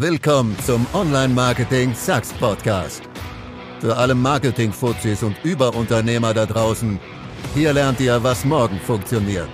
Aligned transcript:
Willkommen 0.00 0.56
zum 0.64 0.86
Online-Marketing 0.94 1.94
Sucks 1.94 2.32
Podcast. 2.32 3.02
Für 3.80 3.94
alle 3.98 4.14
Marketing-Fuzis 4.14 5.22
und 5.22 5.36
Überunternehmer 5.44 6.32
da 6.32 6.46
draußen, 6.46 6.98
hier 7.52 7.74
lernt 7.74 8.00
ihr, 8.00 8.22
was 8.22 8.46
morgen 8.46 8.80
funktioniert. 8.80 9.50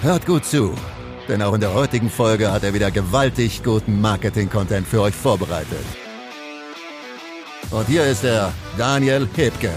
Hört 0.00 0.26
gut 0.26 0.44
zu, 0.44 0.76
denn 1.26 1.42
auch 1.42 1.54
in 1.54 1.60
der 1.60 1.74
heutigen 1.74 2.08
Folge 2.08 2.52
hat 2.52 2.62
er 2.62 2.72
wieder 2.72 2.92
gewaltig 2.92 3.64
guten 3.64 4.00
Marketing-Content 4.00 4.86
für 4.86 5.00
euch 5.00 5.14
vorbereitet. 5.16 5.84
Und 7.72 7.88
hier 7.88 8.04
ist 8.04 8.22
er, 8.22 8.52
Daniel 8.78 9.28
Hebke. 9.34 9.72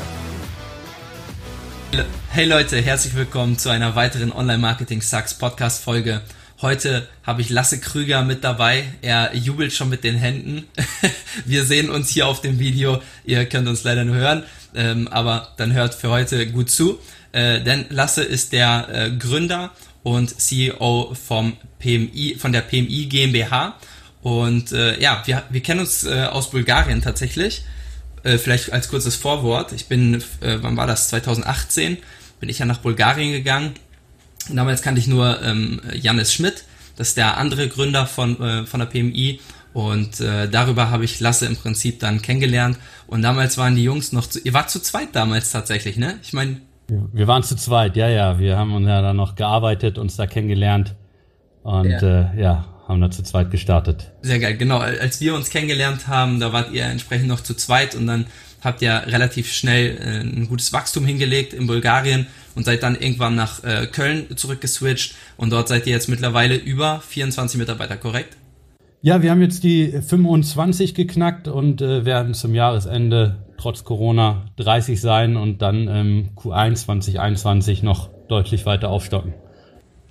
Hey 2.29 2.45
Leute, 2.45 2.79
herzlich 2.79 3.15
willkommen 3.15 3.57
zu 3.57 3.69
einer 3.69 3.95
weiteren 3.95 4.31
Online-Marketing 4.31 5.01
Sucks 5.01 5.33
Podcast-Folge. 5.33 6.21
Heute 6.63 7.09
habe 7.23 7.41
ich 7.41 7.49
Lasse 7.49 7.77
Krüger 7.81 8.23
mit 8.23 8.45
dabei. 8.45 8.85
Er 9.01 9.35
jubelt 9.35 9.73
schon 9.73 9.89
mit 9.89 10.05
den 10.05 10.15
Händen. 10.15 10.63
Wir 11.45 11.65
sehen 11.65 11.89
uns 11.89 12.07
hier 12.07 12.25
auf 12.25 12.39
dem 12.39 12.57
Video. 12.57 13.01
Ihr 13.25 13.45
könnt 13.47 13.67
uns 13.67 13.83
leider 13.83 14.05
nur 14.05 14.15
hören, 14.15 14.43
ähm, 14.73 15.09
aber 15.09 15.49
dann 15.57 15.73
hört 15.73 15.93
für 15.93 16.09
heute 16.09 16.49
gut 16.49 16.71
zu. 16.71 16.99
Äh, 17.33 17.59
denn 17.59 17.87
Lasse 17.89 18.23
ist 18.23 18.53
der 18.53 18.87
äh, 18.89 19.11
Gründer 19.11 19.71
und 20.03 20.39
CEO 20.39 21.13
vom 21.21 21.57
PMI, 21.79 22.37
von 22.39 22.53
der 22.53 22.61
PMI 22.61 23.07
GmbH. 23.07 23.75
Und 24.21 24.71
äh, 24.71 24.97
ja, 25.01 25.21
wir, 25.25 25.43
wir 25.49 25.61
kennen 25.61 25.81
uns 25.81 26.07
aus 26.07 26.49
Bulgarien 26.49 27.01
tatsächlich. 27.01 27.65
Vielleicht 28.23 28.71
als 28.71 28.87
kurzes 28.87 29.17
Vorwort. 29.17 29.73
Ich 29.73 29.87
bin, 29.87 30.23
wann 30.39 30.77
war 30.77 30.87
das? 30.87 31.09
2018 31.09 31.97
bin 32.39 32.47
ich 32.47 32.59
ja 32.59 32.65
nach 32.65 32.77
Bulgarien 32.77 33.33
gegangen 33.33 33.73
Damals 34.49 34.81
kannte 34.81 34.99
ich 34.99 35.07
nur 35.07 35.41
ähm, 35.41 35.81
Janis 35.93 36.33
Schmidt, 36.33 36.65
das 36.95 37.09
ist 37.09 37.17
der 37.17 37.37
andere 37.37 37.67
Gründer 37.67 38.05
von, 38.05 38.39
äh, 38.41 38.65
von 38.65 38.79
der 38.79 38.87
PMI. 38.87 39.39
Und 39.73 40.19
äh, 40.19 40.47
darüber 40.47 40.91
habe 40.91 41.03
ich 41.03 41.19
Lasse 41.19 41.47
im 41.47 41.55
Prinzip 41.55 41.99
dann 41.99 42.21
kennengelernt. 42.21 42.77
Und 43.07 43.23
damals 43.23 43.57
waren 43.57 43.75
die 43.75 43.83
Jungs 43.83 44.11
noch 44.11 44.27
zu, 44.27 44.39
ihr 44.39 44.53
wart 44.53 44.69
zu 44.69 44.79
zweit 44.79 45.15
damals 45.15 45.51
tatsächlich, 45.51 45.97
ne? 45.97 46.19
Ich 46.21 46.31
meine. 46.33 46.57
Wir 46.87 47.27
waren 47.27 47.41
zu 47.41 47.55
zweit, 47.55 47.95
ja, 47.95 48.07
ja. 48.07 48.37
Wir 48.37 48.57
haben 48.57 48.75
uns 48.75 48.87
ja 48.87 49.01
dann 49.01 49.15
noch 49.15 49.35
gearbeitet, 49.35 49.97
uns 49.97 50.15
da 50.15 50.27
kennengelernt. 50.27 50.93
Und 51.63 51.89
ja, 51.89 52.33
äh, 52.33 52.41
ja 52.41 52.65
haben 52.87 53.01
da 53.01 53.09
zu 53.09 53.23
zweit 53.23 53.49
gestartet. 53.49 54.11
Sehr 54.21 54.39
geil, 54.39 54.57
genau. 54.57 54.77
Als 54.77 55.21
wir 55.21 55.33
uns 55.33 55.49
kennengelernt 55.49 56.07
haben, 56.07 56.39
da 56.39 56.53
wart 56.53 56.71
ihr 56.71 56.83
entsprechend 56.83 57.27
noch 57.27 57.41
zu 57.41 57.55
zweit 57.55 57.95
und 57.95 58.05
dann 58.07 58.27
habt 58.61 58.81
ihr 58.81 59.03
relativ 59.07 59.51
schnell 59.51 59.97
äh, 59.97 60.19
ein 60.19 60.47
gutes 60.47 60.73
Wachstum 60.73 61.05
hingelegt 61.05 61.53
in 61.53 61.65
Bulgarien 61.65 62.27
und 62.55 62.65
seid 62.65 62.83
dann 62.83 62.95
irgendwann 62.95 63.35
nach 63.35 63.63
äh, 63.63 63.87
Köln 63.87 64.35
zurückgeswitcht 64.35 65.15
und 65.37 65.51
dort 65.51 65.67
seid 65.67 65.87
ihr 65.87 65.93
jetzt 65.93 66.09
mittlerweile 66.09 66.55
über 66.55 67.01
24 67.01 67.59
Mitarbeiter, 67.59 67.97
korrekt? 67.97 68.37
Ja, 69.01 69.21
wir 69.21 69.31
haben 69.31 69.41
jetzt 69.41 69.63
die 69.63 69.91
25 69.91 70.95
geknackt 70.95 71.47
und 71.47 71.81
äh, 71.81 72.05
werden 72.05 72.33
zum 72.33 72.55
Jahresende 72.55 73.43
trotz 73.57 73.83
Corona 73.83 74.45
30 74.57 74.99
sein 74.99 75.35
und 75.35 75.61
dann 75.61 75.87
ähm, 75.87 76.29
Q1 76.35 76.75
2021 76.75 77.83
noch 77.83 78.09
deutlich 78.29 78.65
weiter 78.65 78.89
aufstocken. 78.89 79.33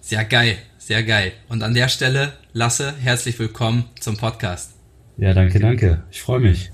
Sehr 0.01 0.25
geil, 0.25 0.57
sehr 0.79 1.03
geil. 1.05 1.33
Und 1.49 1.63
an 1.63 1.75
der 1.75 1.89
Stelle, 1.89 2.33
Lasse, 2.53 2.93
herzlich 3.01 3.39
willkommen 3.39 3.85
zum 3.99 4.17
Podcast. 4.17 4.73
Ja, 5.17 5.33
danke, 5.33 5.59
danke. 5.61 6.03
Ich 6.11 6.21
freue 6.21 6.41
mich. 6.41 6.71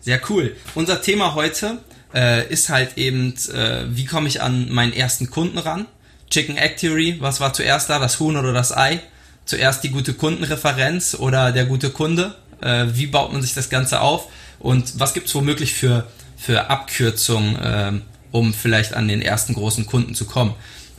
Sehr 0.00 0.20
cool. 0.30 0.56
Unser 0.74 1.02
Thema 1.02 1.34
heute 1.34 1.78
äh, 2.14 2.46
ist 2.48 2.68
halt 2.68 2.96
eben, 2.96 3.34
äh, 3.52 3.84
wie 3.88 4.04
komme 4.04 4.28
ich 4.28 4.42
an 4.42 4.70
meinen 4.72 4.92
ersten 4.92 5.30
Kunden 5.30 5.58
ran? 5.58 5.86
Chicken 6.30 6.56
Egg 6.56 6.76
Theory, 6.76 7.16
was 7.20 7.40
war 7.40 7.52
zuerst 7.52 7.88
da, 7.90 7.98
das 7.98 8.18
Huhn 8.20 8.36
oder 8.36 8.52
das 8.52 8.76
Ei? 8.76 9.00
Zuerst 9.44 9.84
die 9.84 9.90
gute 9.90 10.14
Kundenreferenz 10.14 11.14
oder 11.14 11.52
der 11.52 11.66
gute 11.66 11.90
Kunde? 11.90 12.34
Äh, 12.60 12.86
wie 12.92 13.06
baut 13.06 13.32
man 13.32 13.42
sich 13.42 13.54
das 13.54 13.70
Ganze 13.70 14.00
auf? 14.00 14.28
Und 14.58 14.98
was 14.98 15.14
gibt 15.14 15.28
es 15.28 15.34
womöglich 15.34 15.74
für, 15.74 16.06
für 16.36 16.68
Abkürzungen, 16.68 17.56
äh, 17.56 17.92
um 18.32 18.52
vielleicht 18.54 18.94
an 18.94 19.08
den 19.08 19.22
ersten 19.22 19.54
großen 19.54 19.86
Kunden 19.86 20.14
zu 20.14 20.24
kommen? 20.24 20.54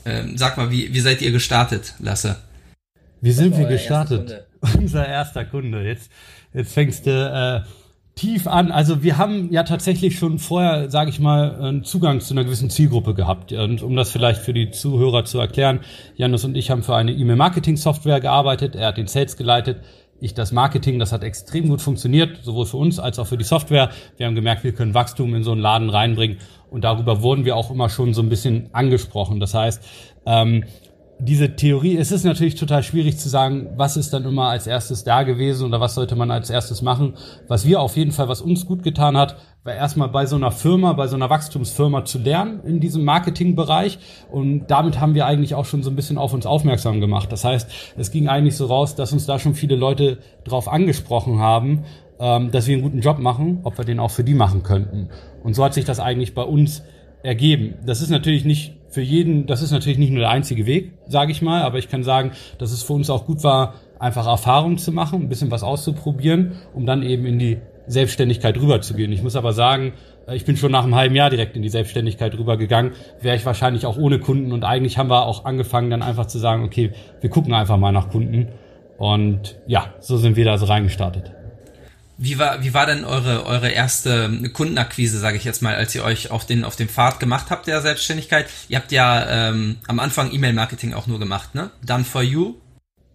Ähm, 0.06 0.38
sag 0.38 0.57
mal, 0.57 0.72
wie, 0.72 0.94
wie 0.94 1.00
seid 1.01 1.22
ihr 1.22 1.31
gestartet, 1.31 1.94
Lasse? 2.00 2.38
Wie 3.19 3.31
sind 3.31 3.57
wir 3.57 3.66
gestartet? 3.66 4.47
Unser 4.78 5.06
erster 5.07 5.44
Kunde. 5.44 5.84
Jetzt, 5.84 6.09
jetzt 6.53 6.74
fängst 6.74 7.06
du 7.06 7.12
äh, 7.12 7.68
tief 8.17 8.47
an. 8.47 8.72
Also 8.72 9.03
wir 9.03 9.17
haben 9.17 9.51
ja 9.51 9.63
tatsächlich 9.63 10.17
schon 10.19 10.39
vorher, 10.39 10.89
sage 10.89 11.09
ich 11.09 11.19
mal, 11.19 11.55
einen 11.55 11.83
Zugang 11.83 12.19
zu 12.19 12.33
einer 12.33 12.44
gewissen 12.44 12.69
Zielgruppe 12.69 13.13
gehabt. 13.13 13.53
Und 13.53 13.81
um 13.81 13.95
das 13.95 14.11
vielleicht 14.11 14.41
für 14.41 14.53
die 14.53 14.72
Zuhörer 14.72 15.23
zu 15.23 15.39
erklären, 15.39 15.79
Janus 16.16 16.44
und 16.44 16.57
ich 16.57 16.69
haben 16.69 16.83
für 16.83 16.95
eine 16.95 17.13
E-Mail-Marketing-Software 17.13 18.19
gearbeitet. 18.19 18.75
Er 18.75 18.88
hat 18.88 18.97
den 18.97 19.07
Sales 19.07 19.38
geleitet. 19.38 19.77
Ich 20.19 20.33
das 20.33 20.51
Marketing, 20.51 20.97
das 20.97 21.11
hat 21.11 21.23
extrem 21.23 21.69
gut 21.69 21.79
funktioniert, 21.79 22.39
sowohl 22.41 22.66
für 22.66 22.77
uns 22.77 22.97
als 22.97 23.19
auch 23.19 23.27
für 23.27 23.38
die 23.38 23.44
Software. 23.44 23.91
Wir 24.17 24.25
haben 24.25 24.33
gemerkt, 24.33 24.63
wir 24.63 24.73
können 24.73 24.95
Wachstum 24.95 25.35
in 25.35 25.44
so 25.44 25.51
einen 25.51 25.61
Laden 25.61 25.91
reinbringen 25.91 26.38
und 26.72 26.83
darüber 26.83 27.22
wurden 27.22 27.45
wir 27.45 27.56
auch 27.56 27.69
immer 27.69 27.88
schon 27.88 28.16
so 28.16 28.23
ein 28.23 28.29
bisschen 28.29 28.69
angesprochen. 28.73 29.39
Das 29.39 29.53
heißt, 29.53 29.85
ähm, 30.25 30.63
diese 31.19 31.55
Theorie, 31.55 31.97
es 31.97 32.11
ist 32.11 32.23
natürlich 32.23 32.55
total 32.55 32.83
schwierig 32.83 33.17
zu 33.17 33.28
sagen, 33.28 33.69
was 33.75 33.97
ist 33.97 34.13
dann 34.13 34.25
immer 34.25 34.50
als 34.50 34.67
erstes 34.67 35.03
da 35.03 35.23
gewesen 35.23 35.66
oder 35.66 35.81
was 35.81 35.95
sollte 35.95 36.16
man 36.16 36.29
als 36.29 36.50
erstes 36.50 36.83
machen. 36.83 37.16
Was 37.47 37.66
wir 37.66 37.81
auf 37.81 37.97
jeden 37.97 38.11
Fall, 38.11 38.28
was 38.29 38.41
uns 38.41 38.67
gut 38.67 38.83
getan 38.83 39.17
hat, 39.17 39.38
war 39.63 39.73
erstmal 39.73 40.09
bei 40.09 40.27
so 40.27 40.35
einer 40.35 40.51
Firma, 40.51 40.94
bei 40.94 41.07
so 41.07 41.16
einer 41.16 41.29
Wachstumsfirma 41.29 42.06
zu 42.06 42.19
lernen 42.19 42.61
in 42.66 42.79
diesem 42.79 43.03
Marketingbereich. 43.03 43.97
Und 44.31 44.67
damit 44.67 45.00
haben 45.00 45.16
wir 45.16 45.25
eigentlich 45.25 45.56
auch 45.56 45.66
schon 45.66 45.81
so 45.81 45.89
ein 45.89 45.95
bisschen 45.95 46.19
auf 46.19 46.33
uns 46.33 46.45
aufmerksam 46.45 47.01
gemacht. 47.01 47.31
Das 47.31 47.44
heißt, 47.44 47.69
es 47.97 48.11
ging 48.11 48.27
eigentlich 48.27 48.56
so 48.56 48.67
raus, 48.67 48.95
dass 48.95 49.11
uns 49.11 49.25
da 49.25 49.39
schon 49.39 49.56
viele 49.56 49.75
Leute 49.75 50.19
drauf 50.44 50.67
angesprochen 50.72 51.39
haben, 51.39 51.83
ähm, 52.19 52.51
dass 52.51 52.67
wir 52.67 52.75
einen 52.75 52.83
guten 52.83 53.01
Job 53.01 53.17
machen, 53.17 53.59
ob 53.63 53.77
wir 53.77 53.85
den 53.85 54.00
auch 54.00 54.11
für 54.11 54.23
die 54.23 54.35
machen 54.35 54.61
könnten. 54.61 55.09
Und 55.44 55.56
so 55.56 55.63
hat 55.63 55.73
sich 55.73 55.85
das 55.85 56.00
eigentlich 56.00 56.35
bei 56.35 56.44
uns 56.44 56.83
ergeben. 57.23 57.75
Das 57.85 58.01
ist 58.01 58.09
natürlich 58.09 58.45
nicht 58.45 58.76
für 58.90 59.02
jeden, 59.02 59.48
das 59.48 59.62
ist 59.62 59.72
natürlich 59.72 59.98
nicht 59.98 60.12
nur 60.12 60.22
der 60.22 60.30
einzige 60.30 60.66
Weg, 60.66 60.94
sage 61.08 61.31
ich 61.31 61.42
mal, 61.42 61.62
aber 61.62 61.78
ich 61.78 61.90
kann 61.90 62.03
sagen, 62.03 62.31
dass 62.58 62.72
es 62.72 62.84
für 62.84 62.94
uns 62.94 63.09
auch 63.09 63.25
gut 63.25 63.44
war, 63.44 63.75
einfach 64.00 64.28
Erfahrungen 64.28 64.78
zu 64.78 64.92
machen, 64.92 65.22
ein 65.22 65.30
bisschen 65.30 65.52
was 65.52 65.64
auszuprobieren, 65.64 66.53
um 66.74 66.86
dann 66.86 67.03
eben 67.03 67.25
in 67.25 67.40
die 67.40 67.58
Selbstständigkeit 67.88 68.58
rüberzugehen. 68.58 69.12
Ich 69.12 69.24
muss 69.24 69.36
aber 69.36 69.53
sagen, 69.53 69.94
äh, 70.28 70.36
ich 70.36 70.46
bin 70.46 70.58
schon 70.58 70.72
nach 70.72 70.84
einem 70.84 70.96
halben 70.96 71.16
Jahr 71.16 71.30
direkt 71.30 71.56
in 71.56 71.62
die 71.62 71.70
Selbstständigkeit 71.70 72.38
rübergegangen, 72.38 72.94
wäre 73.22 73.36
ich 73.36 73.46
wahrscheinlich 73.46 73.86
auch 73.86 73.98
ohne 73.98 74.20
Kunden 74.20 74.52
und 74.52 74.64
eigentlich 74.64 74.98
haben 74.98 75.09
wir 75.09 75.25
auch 75.25 75.46
angefangen 75.46 75.90
dann 75.90 76.02
einfach 76.02 76.25
zu 76.25 76.38
sagen, 76.38 76.64
okay, 76.64 76.92
wir 77.22 77.30
gucken 77.30 77.54
einfach 77.54 77.78
mal 77.78 77.92
nach 77.92 78.09
Kunden 78.09 78.50
und 78.98 79.59
ja, 79.68 79.94
so 80.00 80.18
sind 80.18 80.36
wir 80.36 80.46
da 80.46 80.58
so 80.58 80.66
reingestartet. 80.66 81.37
Wie 82.17 82.39
war, 82.39 82.63
wie 82.63 82.73
war 82.73 82.88
denn 82.88 83.05
eure, 83.05 83.45
eure 83.45 83.69
erste 83.69 84.50
Kundenakquise, 84.51 85.19
sage 85.19 85.38
ich 85.38 85.44
jetzt 85.44 85.61
mal, 85.61 85.75
als 85.75 85.94
ihr 85.94 86.03
euch 86.03 86.31
auf 86.31 86.45
den, 86.45 86.63
auf 86.63 86.75
den 86.75 86.89
Pfad 86.89 87.19
gemacht 87.19 87.47
habt 87.50 87.67
der 87.67 87.81
Selbstständigkeit? 87.81 88.47
Ihr 88.69 88.78
habt 88.78 88.91
ja 88.91 89.50
ähm, 89.50 89.78
am 89.88 90.00
Anfang 90.00 90.33
E-Mail-Marketing 90.33 90.94
auch 90.94 91.06
nur 91.06 91.19
gemacht, 91.19 91.53
ne? 91.53 91.69
Done 91.85 92.03
for 92.03 92.23
you. 92.23 92.56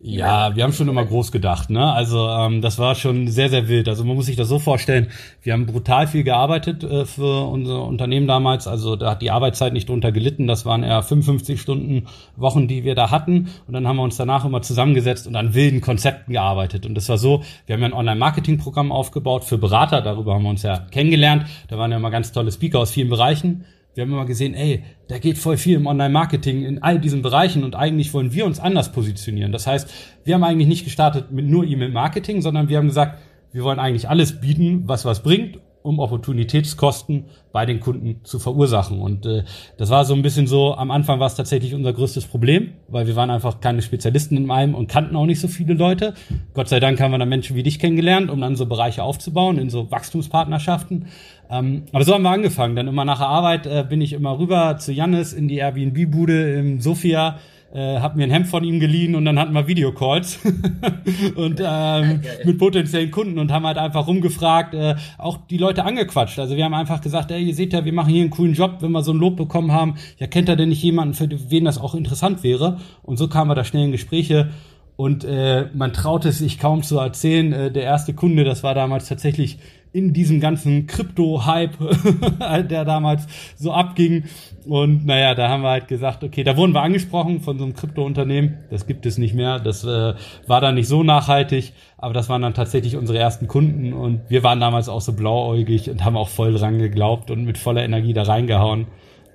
Ja, 0.05 0.57
wir 0.57 0.65
haben 0.65 0.73
schon 0.73 0.89
immer 0.89 1.05
groß 1.05 1.31
gedacht, 1.31 1.71
ne? 1.71 1.93
Also 1.93 2.29
ähm, 2.29 2.61
das 2.61 2.77
war 2.81 2.97
schon 2.97 3.29
sehr, 3.29 3.49
sehr 3.51 3.69
wild. 3.69 3.89
Also 3.89 4.03
man 4.05 4.17
muss 4.17 4.27
sich 4.27 4.35
das 4.35 4.49
so 4.49 4.59
vorstellen, 4.59 5.13
wir 5.43 5.53
haben 5.53 5.67
brutal 5.67 6.09
viel 6.09 6.25
gearbeitet 6.25 6.83
äh, 6.83 7.07
für 7.07 7.47
unser 7.47 7.85
Unternehmen 7.85 8.27
damals. 8.27 8.67
Also 8.67 8.97
da 8.97 9.13
hat 9.13 9.23
die 9.23 9.31
Arbeitszeit 9.31 9.73
nicht 9.73 9.89
drunter 9.89 10.11
gelitten. 10.11 10.49
Das 10.49 10.67
waren 10.67 10.83
eher 10.83 11.05
55 11.05 11.61
Stunden 11.61 12.09
Wochen, 12.35 12.67
die 12.67 12.83
wir 12.83 12.97
da 12.97 13.13
hatten. 13.13 13.51
Und 13.69 13.75
dann 13.75 13.87
haben 13.87 13.95
wir 13.95 14.03
uns 14.03 14.17
danach 14.17 14.45
immer 14.45 14.61
zusammengesetzt 14.61 15.29
und 15.29 15.37
an 15.37 15.55
wilden 15.55 15.81
Konzepten 15.81 16.33
gearbeitet. 16.33 16.85
Und 16.85 16.97
das 16.97 17.09
war 17.09 17.17
so, 17.17 17.45
wir 17.67 17.75
haben 17.75 17.83
ja 17.83 17.87
ein 17.87 17.93
Online-Marketing-Programm 17.93 18.91
aufgebaut 18.91 19.45
für 19.45 19.57
Berater. 19.57 20.03
Darüber 20.03 20.35
haben 20.35 20.43
wir 20.43 20.51
uns 20.51 20.65
ja 20.65 20.79
kennengelernt. 20.91 21.47
Da 21.69 21.79
waren 21.79 21.93
ja 21.93 21.99
immer 21.99 22.11
ganz 22.11 22.33
tolle 22.33 22.51
Speaker 22.51 22.81
aus 22.81 22.91
vielen 22.91 23.09
Bereichen. 23.09 23.67
Wir 23.95 24.03
haben 24.03 24.13
immer 24.13 24.25
gesehen, 24.25 24.55
ey, 24.55 24.85
da 25.09 25.19
geht 25.19 25.37
voll 25.37 25.57
viel 25.57 25.77
im 25.77 25.87
Online-Marketing 25.87 26.65
in 26.65 26.83
all 26.83 26.99
diesen 26.99 27.21
Bereichen 27.23 27.63
und 27.63 27.75
eigentlich 27.75 28.15
wollen 28.15 28.33
wir 28.33 28.47
uns 28.47 28.59
anders 28.59 28.93
positionieren. 28.93 29.53
Das 29.53 29.67
heißt, 29.67 29.93
wir 30.25 30.35
haben 30.35 30.45
eigentlich 30.45 30.69
nicht 30.69 30.85
gestartet 30.85 31.31
mit 31.31 31.47
nur 31.47 31.65
E-Mail-Marketing, 31.65 32.41
sondern 32.41 32.69
wir 32.69 32.79
haben 32.79 32.89
gesagt, 32.89 33.19
wir 33.53 33.65
wollen 33.65 33.79
eigentlich 33.79 34.09
alles 34.09 34.41
bieten, 34.41 34.85
was 34.87 35.05
was 35.05 35.23
bringt 35.23 35.59
um 35.83 35.99
Opportunitätskosten 35.99 37.25
bei 37.53 37.67
den 37.67 37.81
Kunden 37.81 38.21
zu 38.25 38.39
verursachen. 38.39 39.01
Und 39.01 39.27
äh, 39.27 39.45
das 39.77 39.91
war 39.91 40.05
so 40.05 40.15
ein 40.15 40.23
bisschen 40.23 40.47
so, 40.47 40.75
am 40.75 40.91
Anfang 40.91 41.21
war 41.21 41.27
es 41.27 41.35
tatsächlich 41.35 41.75
unser 41.75 41.93
größtes 41.93 42.27
Problem, 42.27 42.73
weil 42.89 43.07
wir 43.07 43.17
waren 43.17 43.31
einfach 43.31 43.61
keine 43.61 43.83
Spezialisten 43.83 44.37
in 44.37 44.51
einem 44.51 44.75
und 44.75 44.89
kannten 44.89 45.17
auch 45.17 45.27
nicht 45.27 45.41
so 45.41 45.49
viele 45.49 45.75
Leute. 45.75 46.15
Gott 46.55 46.69
sei 46.69 46.81
Dank 46.81 47.01
haben 47.01 47.11
wir 47.11 47.19
dann 47.19 47.29
Menschen 47.29 47.57
wie 47.57 47.63
dich 47.63 47.79
kennengelernt, 47.79 48.31
um 48.31 48.41
dann 48.41 48.57
so 48.57 48.67
Bereiche 48.67 49.03
aufzubauen, 49.03 49.59
in 49.59 49.71
so 49.71 49.91
Wachstumspartnerschaften. 49.91 51.07
Ähm, 51.51 51.85
aber 51.93 52.05
so 52.05 52.15
haben 52.15 52.23
wir 52.23 52.31
angefangen. 52.31 52.77
Dann 52.77 52.89
immer 52.89 53.05
nach 53.05 53.19
der 53.19 53.29
Arbeit 53.29 53.67
äh, 53.67 53.85
bin 53.89 54.01
ich 54.01 54.13
immer 54.13 54.39
rüber 54.39 54.79
zu 54.79 54.93
Jannis 54.93 55.33
in 55.33 55.49
die 55.49 55.57
Airbnb-Bude 55.57 56.55
im 56.55 56.81
Sofia 56.81 57.39
äh, 57.73 57.99
hab 57.99 58.17
mir 58.17 58.25
ein 58.25 58.31
Hemd 58.31 58.49
von 58.49 58.65
ihm 58.65 58.81
geliehen 58.81 59.15
und 59.15 59.25
dann 59.25 59.39
hatten 59.39 59.53
wir 59.53 59.67
Videocalls 59.67 60.41
und 61.37 61.63
ähm, 61.65 62.21
mit 62.45 62.59
potenziellen 62.59 63.11
Kunden 63.11 63.39
und 63.39 63.51
haben 63.51 63.67
halt 63.67 63.79
einfach 63.79 64.07
rumgefragt, 64.07 64.75
äh, 64.75 64.97
auch 65.19 65.39
die 65.49 65.59
Leute 65.59 65.85
angequatscht. 65.85 66.39
Also 66.39 66.57
wir 66.57 66.65
haben 66.65 66.75
einfach 66.75 67.01
gesagt, 67.01 67.31
ey, 67.31 67.43
ihr 67.43 67.55
seht 67.55 67.73
ja, 67.73 67.85
wir 67.85 67.93
machen 67.93 68.13
hier 68.13 68.23
einen 68.23 68.31
coolen 68.31 68.55
Job, 68.55 68.79
wenn 68.81 68.93
wir 68.93 69.03
so 69.03 69.13
ein 69.13 69.19
Lob 69.19 69.37
bekommen 69.37 69.73
haben. 69.73 69.95
Ja, 70.19 70.27
kennt 70.27 70.49
ihr 70.49 70.57
denn 70.57 70.69
nicht 70.69 70.83
jemanden, 70.83 71.15
für 71.15 71.29
wen 71.51 71.65
das 71.65 71.79
auch 71.79 71.95
interessant 71.95 72.43
wäre? 72.43 72.79
Und 73.03 73.17
so 73.17 73.29
kamen 73.29 73.51
wir 73.51 73.55
da 73.55 73.65
schnell 73.65 73.85
in 73.85 73.93
Gespräche 73.93 74.51
Und 74.97 75.25
äh, 75.25 75.67
man 75.75 75.93
traut 75.93 76.25
es 76.25 76.39
sich 76.39 76.59
kaum 76.59 76.83
zu 76.83 76.99
erzählen. 76.99 77.53
Äh, 77.53 77.73
der 77.73 77.85
erste 77.85 78.15
Kunde, 78.15 78.45
das 78.45 78.63
war 78.63 78.75
damals 78.75 79.09
tatsächlich 79.09 79.59
in 79.93 80.15
diesem 80.15 80.41
ganzen 80.41 80.87
Krypto-Hype, 80.87 81.77
der 82.69 82.85
damals 82.85 83.27
so 83.57 83.73
abging. 83.73 84.25
Und 84.67 85.05
naja, 85.05 85.35
da 85.35 85.49
haben 85.49 85.63
wir 85.63 85.71
halt 85.71 85.89
gesagt, 85.89 86.25
okay, 86.25 86.45
da 86.45 86.57
wurden 86.57 86.73
wir 86.73 86.83
angesprochen 86.83 87.41
von 87.41 87.59
so 87.59 87.65
einem 87.65 87.75
Krypto-Unternehmen. 87.75 88.59
Das 88.71 88.87
gibt 88.87 89.05
es 89.05 89.19
nicht 89.19 89.35
mehr. 89.35 89.59
Das 89.59 89.85
äh, 89.85 90.15
war 90.47 90.61
dann 90.61 90.77
nicht 90.77 90.89
so 90.89 91.03
nachhaltig, 91.03 91.73
aber 91.99 92.15
das 92.15 92.29
waren 92.29 92.43
dann 92.43 92.55
tatsächlich 92.55 92.97
unsere 92.97 93.19
ersten 93.19 93.49
Kunden. 93.49 93.93
Und 93.93 94.23
wir 94.29 94.43
waren 94.43 94.61
damals 94.61 94.89
auch 94.89 95.03
so 95.03 95.13
blauäugig 95.13 95.91
und 95.91 96.05
haben 96.05 96.17
auch 96.17 96.29
voll 96.29 96.55
dran 96.55 96.79
geglaubt 96.79 97.31
und 97.31 97.45
mit 97.45 97.59
voller 97.59 97.85
Energie 97.85 98.15
da 98.15 98.23
reingehauen. 98.23 98.87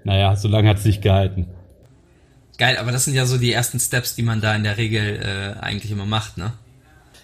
Naja, 0.03 0.35
so 0.35 0.47
lange 0.47 0.69
hat 0.69 0.77
es 0.77 0.83
sich 0.83 1.01
gehalten. 1.01 1.47
Geil, 2.57 2.77
aber 2.77 2.91
das 2.91 3.05
sind 3.05 3.13
ja 3.13 3.25
so 3.25 3.37
die 3.37 3.51
ersten 3.51 3.79
Steps, 3.79 4.15
die 4.15 4.23
man 4.23 4.41
da 4.41 4.55
in 4.55 4.63
der 4.63 4.77
Regel 4.77 5.19
äh, 5.21 5.59
eigentlich 5.59 5.91
immer 5.91 6.05
macht, 6.05 6.37
ne? 6.37 6.53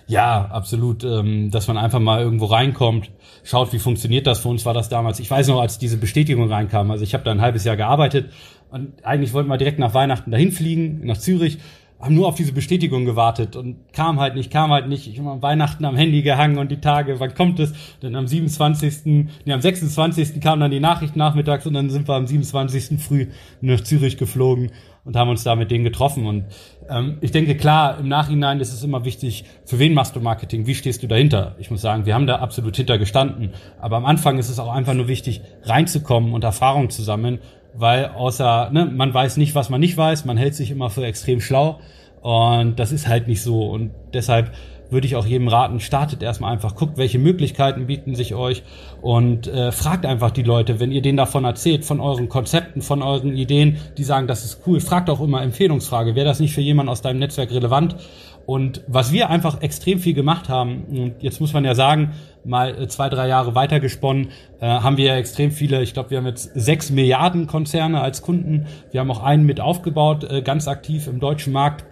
Ja, 0.07 0.45
absolut. 0.51 1.03
Ähm, 1.03 1.49
dass 1.49 1.67
man 1.67 1.77
einfach 1.77 1.99
mal 1.99 2.21
irgendwo 2.21 2.45
reinkommt, 2.45 3.09
schaut, 3.43 3.73
wie 3.73 3.79
funktioniert 3.79 4.27
das. 4.27 4.39
Für 4.39 4.49
uns 4.49 4.65
war 4.65 4.73
das 4.73 4.89
damals. 4.89 5.19
Ich 5.19 5.31
weiß 5.31 5.47
noch, 5.47 5.61
als 5.61 5.79
diese 5.79 5.97
Bestätigung 5.97 6.51
reinkam. 6.51 6.91
Also 6.91 7.03
ich 7.03 7.13
habe 7.13 7.23
da 7.23 7.31
ein 7.31 7.41
halbes 7.41 7.63
Jahr 7.63 7.77
gearbeitet 7.77 8.31
und 8.69 9.05
eigentlich 9.05 9.33
wollten 9.33 9.49
wir 9.49 9.57
direkt 9.57 9.79
nach 9.79 9.93
Weihnachten 9.93 10.31
dahin 10.31 10.51
fliegen, 10.51 11.05
nach 11.05 11.17
Zürich 11.17 11.59
haben 12.03 12.15
nur 12.15 12.27
auf 12.27 12.35
diese 12.35 12.51
Bestätigung 12.51 13.05
gewartet 13.05 13.55
und 13.55 13.93
kam 13.93 14.19
halt 14.19 14.35
nicht, 14.35 14.51
kam 14.51 14.71
halt 14.71 14.89
nicht. 14.89 15.07
Ich 15.07 15.19
habe 15.19 15.31
am 15.31 15.41
Weihnachten 15.41 15.85
am 15.85 15.95
Handy 15.95 16.21
gehangen 16.21 16.57
und 16.57 16.69
die 16.69 16.81
Tage, 16.81 17.19
wann 17.21 17.33
kommt 17.33 17.59
es? 17.61 17.73
Denn 18.01 18.15
am 18.15 18.27
27., 18.27 19.05
nee, 19.05 19.53
am 19.53 19.61
26. 19.61 20.41
kamen 20.41 20.59
dann 20.59 20.71
die 20.71 20.81
Nachrichten 20.81 21.17
nachmittags 21.17 21.65
und 21.65 21.73
dann 21.73 21.89
sind 21.89 22.09
wir 22.09 22.15
am 22.15 22.27
27. 22.27 22.99
früh 22.99 23.27
nach 23.61 23.81
Zürich 23.81 24.17
geflogen 24.17 24.71
und 25.05 25.15
haben 25.15 25.29
uns 25.29 25.43
da 25.43 25.55
mit 25.55 25.71
denen 25.71 25.85
getroffen. 25.85 26.25
Und 26.25 26.45
ähm, 26.89 27.19
ich 27.21 27.31
denke, 27.31 27.55
klar, 27.55 27.99
im 27.99 28.09
Nachhinein 28.09 28.59
ist 28.59 28.73
es 28.73 28.83
immer 28.83 29.05
wichtig, 29.05 29.45
für 29.65 29.79
wen 29.79 29.93
machst 29.93 30.15
du 30.15 30.19
Marketing, 30.19 30.67
wie 30.67 30.75
stehst 30.75 31.03
du 31.03 31.07
dahinter? 31.07 31.55
Ich 31.57 31.71
muss 31.71 31.81
sagen, 31.81 32.05
wir 32.05 32.15
haben 32.15 32.27
da 32.27 32.37
absolut 32.37 32.75
hinter 32.75 32.97
gestanden. 32.97 33.51
Aber 33.79 33.95
am 33.95 34.05
Anfang 34.05 34.37
ist 34.39 34.49
es 34.49 34.59
auch 34.59 34.73
einfach 34.73 34.93
nur 34.93 35.07
wichtig, 35.07 35.41
reinzukommen 35.63 36.33
und 36.33 36.43
Erfahrung 36.43 36.89
zu 36.89 37.01
sammeln, 37.01 37.39
weil 37.73 38.07
außer, 38.07 38.69
ne, 38.71 38.85
man 38.85 39.13
weiß 39.13 39.37
nicht, 39.37 39.55
was 39.55 39.69
man 39.69 39.79
nicht 39.79 39.97
weiß, 39.97 40.25
man 40.25 40.37
hält 40.37 40.55
sich 40.55 40.71
immer 40.71 40.89
für 40.89 41.05
extrem 41.05 41.41
schlau. 41.41 41.79
Und 42.21 42.79
das 42.79 42.91
ist 42.91 43.07
halt 43.07 43.27
nicht 43.27 43.41
so. 43.41 43.65
Und 43.69 43.91
deshalb 44.13 44.51
würde 44.93 45.07
ich 45.07 45.15
auch 45.15 45.25
jedem 45.25 45.47
raten, 45.47 45.79
startet 45.79 46.23
erstmal 46.23 46.53
einfach, 46.53 46.75
guckt, 46.75 46.97
welche 46.97 47.19
Möglichkeiten 47.19 47.87
bieten 47.87 48.15
sich 48.15 48.35
euch 48.35 48.63
und 49.01 49.47
äh, 49.47 49.71
fragt 49.71 50.05
einfach 50.05 50.31
die 50.31 50.43
Leute, 50.43 50.79
wenn 50.79 50.91
ihr 50.91 51.01
denen 51.01 51.17
davon 51.17 51.43
erzählt, 51.43 51.83
von 51.83 51.99
euren 51.99 52.29
Konzepten, 52.29 52.81
von 52.81 53.01
euren 53.01 53.35
Ideen, 53.35 53.77
die 53.97 54.03
sagen, 54.03 54.27
das 54.27 54.45
ist 54.45 54.61
cool, 54.67 54.79
fragt 54.79 55.09
auch 55.09 55.19
immer 55.19 55.41
Empfehlungsfrage, 55.41 56.15
wäre 56.15 56.27
das 56.27 56.39
nicht 56.39 56.53
für 56.53 56.61
jemanden 56.61 56.91
aus 56.91 57.01
deinem 57.01 57.19
Netzwerk 57.19 57.51
relevant? 57.51 57.95
Und 58.45 58.81
was 58.87 59.11
wir 59.11 59.29
einfach 59.29 59.61
extrem 59.61 59.99
viel 59.99 60.13
gemacht 60.13 60.49
haben, 60.49 60.83
und 60.89 61.23
jetzt 61.23 61.39
muss 61.39 61.53
man 61.53 61.63
ja 61.63 61.75
sagen, 61.75 62.11
mal 62.43 62.77
äh, 62.77 62.87
zwei, 62.87 63.09
drei 63.09 63.27
Jahre 63.27 63.55
weitergesponnen, 63.55 64.29
äh, 64.59 64.67
haben 64.67 64.97
wir 64.97 65.05
ja 65.05 65.15
extrem 65.15 65.51
viele, 65.51 65.81
ich 65.81 65.93
glaube, 65.93 66.09
wir 66.09 66.17
haben 66.17 66.25
jetzt 66.27 66.51
sechs 66.53 66.89
Milliarden 66.89 67.47
Konzerne 67.47 68.01
als 68.01 68.21
Kunden. 68.21 68.67
Wir 68.91 68.99
haben 68.99 69.11
auch 69.11 69.23
einen 69.23 69.45
mit 69.45 69.61
aufgebaut, 69.61 70.25
äh, 70.29 70.41
ganz 70.41 70.67
aktiv 70.67 71.07
im 71.07 71.19
deutschen 71.19 71.53
Markt. 71.53 71.85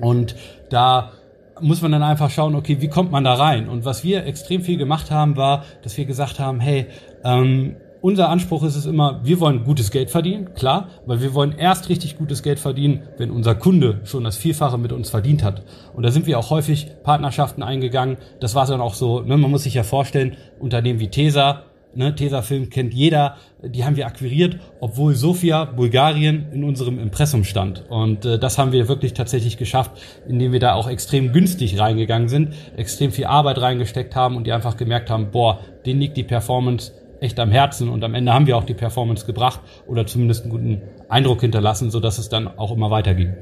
Und 0.00 0.34
da 0.70 1.12
muss 1.60 1.82
man 1.82 1.92
dann 1.92 2.02
einfach 2.02 2.30
schauen, 2.30 2.54
okay, 2.54 2.80
wie 2.80 2.88
kommt 2.88 3.12
man 3.12 3.24
da 3.24 3.34
rein? 3.34 3.68
Und 3.68 3.84
was 3.84 4.04
wir 4.04 4.26
extrem 4.26 4.62
viel 4.62 4.76
gemacht 4.76 5.10
haben, 5.10 5.36
war, 5.36 5.64
dass 5.82 5.96
wir 5.96 6.04
gesagt 6.04 6.38
haben, 6.38 6.60
hey, 6.60 6.86
ähm, 7.24 7.76
unser 8.00 8.28
Anspruch 8.28 8.62
ist 8.62 8.76
es 8.76 8.86
immer, 8.86 9.20
wir 9.24 9.40
wollen 9.40 9.64
gutes 9.64 9.90
Geld 9.90 10.10
verdienen, 10.10 10.54
klar, 10.54 10.88
aber 11.04 11.20
wir 11.20 11.34
wollen 11.34 11.52
erst 11.52 11.88
richtig 11.88 12.18
gutes 12.18 12.42
Geld 12.42 12.58
verdienen, 12.58 13.02
wenn 13.18 13.30
unser 13.30 13.54
Kunde 13.54 14.00
schon 14.04 14.24
das 14.24 14.36
Vielfache 14.36 14.78
mit 14.78 14.92
uns 14.92 15.10
verdient 15.10 15.42
hat. 15.42 15.62
Und 15.94 16.02
da 16.02 16.10
sind 16.10 16.26
wir 16.26 16.38
auch 16.38 16.50
häufig 16.50 16.88
Partnerschaften 17.02 17.62
eingegangen. 17.62 18.18
Das 18.40 18.54
war 18.54 18.66
dann 18.66 18.80
auch 18.80 18.94
so, 18.94 19.20
ne, 19.20 19.36
man 19.36 19.50
muss 19.50 19.64
sich 19.64 19.74
ja 19.74 19.82
vorstellen, 19.82 20.36
Unternehmen 20.60 21.00
wie 21.00 21.08
Tesa, 21.08 21.64
ne, 21.96 22.14
Tesafilm 22.14 22.70
kennt 22.70 22.94
jeder, 22.94 23.36
die 23.62 23.84
haben 23.84 23.96
wir 23.96 24.06
akquiriert, 24.06 24.58
obwohl 24.80 25.14
Sofia, 25.14 25.64
Bulgarien 25.64 26.46
in 26.52 26.64
unserem 26.64 26.98
Impressum 26.98 27.44
stand. 27.44 27.84
Und 27.88 28.24
äh, 28.24 28.38
das 28.38 28.58
haben 28.58 28.72
wir 28.72 28.88
wirklich 28.88 29.14
tatsächlich 29.14 29.56
geschafft, 29.56 29.92
indem 30.28 30.52
wir 30.52 30.60
da 30.60 30.74
auch 30.74 30.88
extrem 30.88 31.32
günstig 31.32 31.78
reingegangen 31.78 32.28
sind, 32.28 32.54
extrem 32.76 33.10
viel 33.10 33.24
Arbeit 33.26 33.60
reingesteckt 33.60 34.14
haben 34.14 34.36
und 34.36 34.46
die 34.46 34.52
einfach 34.52 34.76
gemerkt 34.76 35.10
haben, 35.10 35.30
boah, 35.30 35.60
denen 35.84 36.00
liegt 36.00 36.16
die 36.16 36.24
Performance 36.24 36.92
echt 37.20 37.38
am 37.38 37.50
Herzen 37.50 37.88
und 37.88 38.04
am 38.04 38.14
Ende 38.14 38.32
haben 38.32 38.46
wir 38.46 38.56
auch 38.56 38.64
die 38.64 38.74
Performance 38.74 39.26
gebracht 39.26 39.60
oder 39.86 40.06
zumindest 40.06 40.42
einen 40.42 40.50
guten 40.50 40.82
Eindruck 41.08 41.40
hinterlassen, 41.40 41.90
so 41.90 42.00
dass 42.00 42.18
es 42.18 42.28
dann 42.28 42.46
auch 42.58 42.72
immer 42.72 42.90
weiterging. 42.90 43.34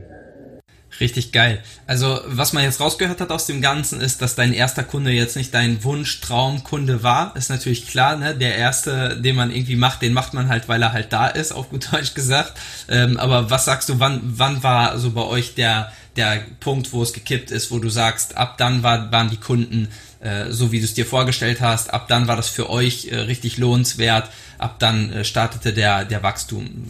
Richtig 1.01 1.33
geil. 1.33 1.61
Also, 1.87 2.21
was 2.27 2.53
man 2.53 2.63
jetzt 2.63 2.81
rausgehört 2.81 3.21
hat 3.21 3.33
aus 3.33 3.47
dem 3.47 3.61
Ganzen, 3.61 4.01
ist, 4.01 4.23
dass 4.23 4.37
dein 4.37 4.53
erster 4.53 4.85
Kunde 4.85 5.11
jetzt 5.11 5.35
nicht 5.35 5.53
dein 5.53 5.83
Wunsch-Traumkunde 5.83 7.03
war. 7.03 7.35
Ist 7.37 7.51
natürlich 7.51 7.89
klar, 7.89 8.17
ne? 8.17 8.37
Der 8.37 8.57
erste, 8.57 9.21
den 9.21 9.35
man 9.35 9.51
irgendwie 9.51 9.75
macht, 9.75 10.03
den 10.03 10.13
macht 10.13 10.35
man 10.35 10.49
halt, 10.49 10.69
weil 10.69 10.81
er 10.83 10.93
halt 10.93 11.13
da 11.13 11.27
ist, 11.27 11.53
auf 11.53 11.71
gut 11.71 11.93
Deutsch 11.93 12.15
gesagt. 12.15 12.53
Ähm, 12.89 13.17
aber 13.17 13.51
was 13.51 13.65
sagst 13.65 13.89
du, 13.89 13.99
wann, 13.99 14.21
wann 14.23 14.63
war 14.63 14.99
so 14.99 15.11
bei 15.11 15.23
euch 15.23 15.55
der, 15.55 15.91
der 16.17 16.41
Punkt, 16.61 16.93
wo 16.93 17.03
es 17.03 17.13
gekippt 17.13 17.51
ist, 17.51 17.73
wo 17.73 17.81
du 17.81 17.89
sagst, 17.89 18.37
ab 18.37 18.57
dann 18.59 18.85
war, 18.85 19.11
waren 19.11 19.31
die 19.31 19.37
Kunden 19.37 19.89
äh, 20.25 20.51
so, 20.51 20.73
wie 20.73 20.79
du 20.79 20.85
es 20.85 20.95
dir 20.95 21.07
vorgestellt 21.07 21.61
hast, 21.61 21.93
ab 21.93 22.09
dann 22.09 22.27
war 22.27 22.37
das 22.37 22.49
für 22.49 22.71
euch 22.71 23.07
äh, 23.07 23.17
richtig 23.17 23.59
lohnenswert, 23.59 24.31
ab 24.59 24.79
dann 24.79 25.13
äh, 25.13 25.25
startete 25.25 25.73
der, 25.73 26.05
der 26.05 26.23
Wachstum. 26.23 26.89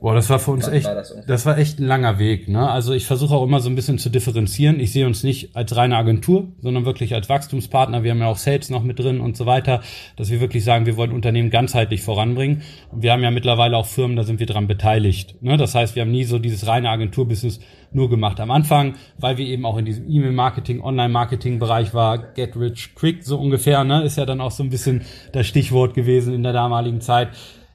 Boah, 0.00 0.14
das 0.14 0.30
war 0.30 0.38
für 0.38 0.52
uns 0.52 0.66
echt, 0.66 0.86
war 0.86 0.94
das, 0.94 1.14
das, 1.26 1.44
war 1.44 1.58
echt 1.58 1.78
ein 1.78 1.86
langer 1.86 2.18
Weg. 2.18 2.48
Ne? 2.48 2.70
Also 2.70 2.94
ich 2.94 3.04
versuche 3.04 3.34
auch 3.34 3.44
immer 3.44 3.60
so 3.60 3.68
ein 3.68 3.74
bisschen 3.74 3.98
zu 3.98 4.08
differenzieren. 4.08 4.80
Ich 4.80 4.92
sehe 4.92 5.06
uns 5.06 5.22
nicht 5.22 5.54
als 5.54 5.76
reine 5.76 5.96
Agentur, 5.96 6.48
sondern 6.62 6.86
wirklich 6.86 7.14
als 7.14 7.28
Wachstumspartner. 7.28 8.02
Wir 8.02 8.12
haben 8.12 8.20
ja 8.20 8.28
auch 8.28 8.38
Sales 8.38 8.70
noch 8.70 8.82
mit 8.82 8.98
drin 8.98 9.20
und 9.20 9.36
so 9.36 9.44
weiter, 9.44 9.82
dass 10.16 10.30
wir 10.30 10.40
wirklich 10.40 10.64
sagen, 10.64 10.86
wir 10.86 10.96
wollen 10.96 11.12
Unternehmen 11.12 11.50
ganzheitlich 11.50 12.00
voranbringen. 12.00 12.62
Und 12.90 13.02
wir 13.02 13.12
haben 13.12 13.22
ja 13.22 13.30
mittlerweile 13.30 13.76
auch 13.76 13.84
Firmen, 13.84 14.16
da 14.16 14.22
sind 14.22 14.40
wir 14.40 14.46
dran 14.46 14.66
beteiligt. 14.66 15.42
Ne? 15.42 15.58
Das 15.58 15.74
heißt, 15.74 15.96
wir 15.96 16.02
haben 16.02 16.10
nie 16.10 16.24
so 16.24 16.38
dieses 16.38 16.66
reine 16.66 16.88
Agenturbusiness 16.88 17.60
nur 17.92 18.08
gemacht. 18.08 18.40
Am 18.40 18.50
Anfang, 18.50 18.94
weil 19.18 19.36
wir 19.36 19.46
eben 19.46 19.66
auch 19.66 19.76
in 19.76 19.84
diesem 19.84 20.08
E-Mail-Marketing, 20.08 20.80
Online-Marketing-Bereich 20.80 21.92
war, 21.92 22.18
Get 22.18 22.56
Rich 22.56 22.94
Quick 22.94 23.22
so 23.22 23.38
ungefähr, 23.38 23.84
ne? 23.84 24.02
ist 24.04 24.16
ja 24.16 24.24
dann 24.24 24.40
auch 24.40 24.52
so 24.52 24.62
ein 24.62 24.70
bisschen 24.70 25.02
das 25.32 25.46
Stichwort 25.46 25.92
gewesen 25.92 26.32
in 26.32 26.42
der 26.42 26.52
damaligen 26.54 27.02
Zeit 27.02 27.30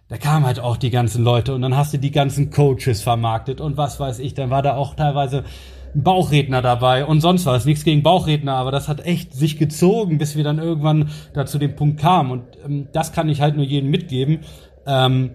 da 0.07 0.17
kamen 0.17 0.45
halt 0.45 0.59
auch 0.59 0.77
die 0.77 0.91
ganzen 0.91 1.23
Leute 1.23 1.55
und 1.55 1.61
dann 1.61 1.75
hast 1.75 1.93
du 1.93 1.97
die 1.97 2.11
ganzen 2.11 2.51
Coaches 2.51 3.01
vermarktet 3.01 3.59
und 3.59 3.77
was 3.77 3.99
weiß 3.99 4.19
ich, 4.19 4.33
dann 4.33 4.49
war 4.49 4.61
da 4.61 4.75
auch 4.75 4.95
teilweise 4.95 5.43
ein 5.95 6.03
Bauchredner 6.03 6.61
dabei 6.61 7.05
und 7.05 7.21
sonst 7.21 7.45
was. 7.45 7.65
Nichts 7.65 7.83
gegen 7.83 8.03
Bauchredner, 8.03 8.53
aber 8.53 8.71
das 8.71 8.87
hat 8.87 9.05
echt 9.05 9.33
sich 9.33 9.57
gezogen, 9.57 10.17
bis 10.17 10.35
wir 10.35 10.43
dann 10.43 10.59
irgendwann 10.59 11.09
da 11.33 11.45
zu 11.45 11.57
dem 11.57 11.75
Punkt 11.75 11.99
kamen. 11.99 12.31
Und 12.31 12.43
ähm, 12.65 12.87
das 12.91 13.13
kann 13.13 13.29
ich 13.29 13.41
halt 13.41 13.55
nur 13.55 13.65
jedem 13.65 13.89
mitgeben. 13.89 14.39
Ähm, 14.85 15.31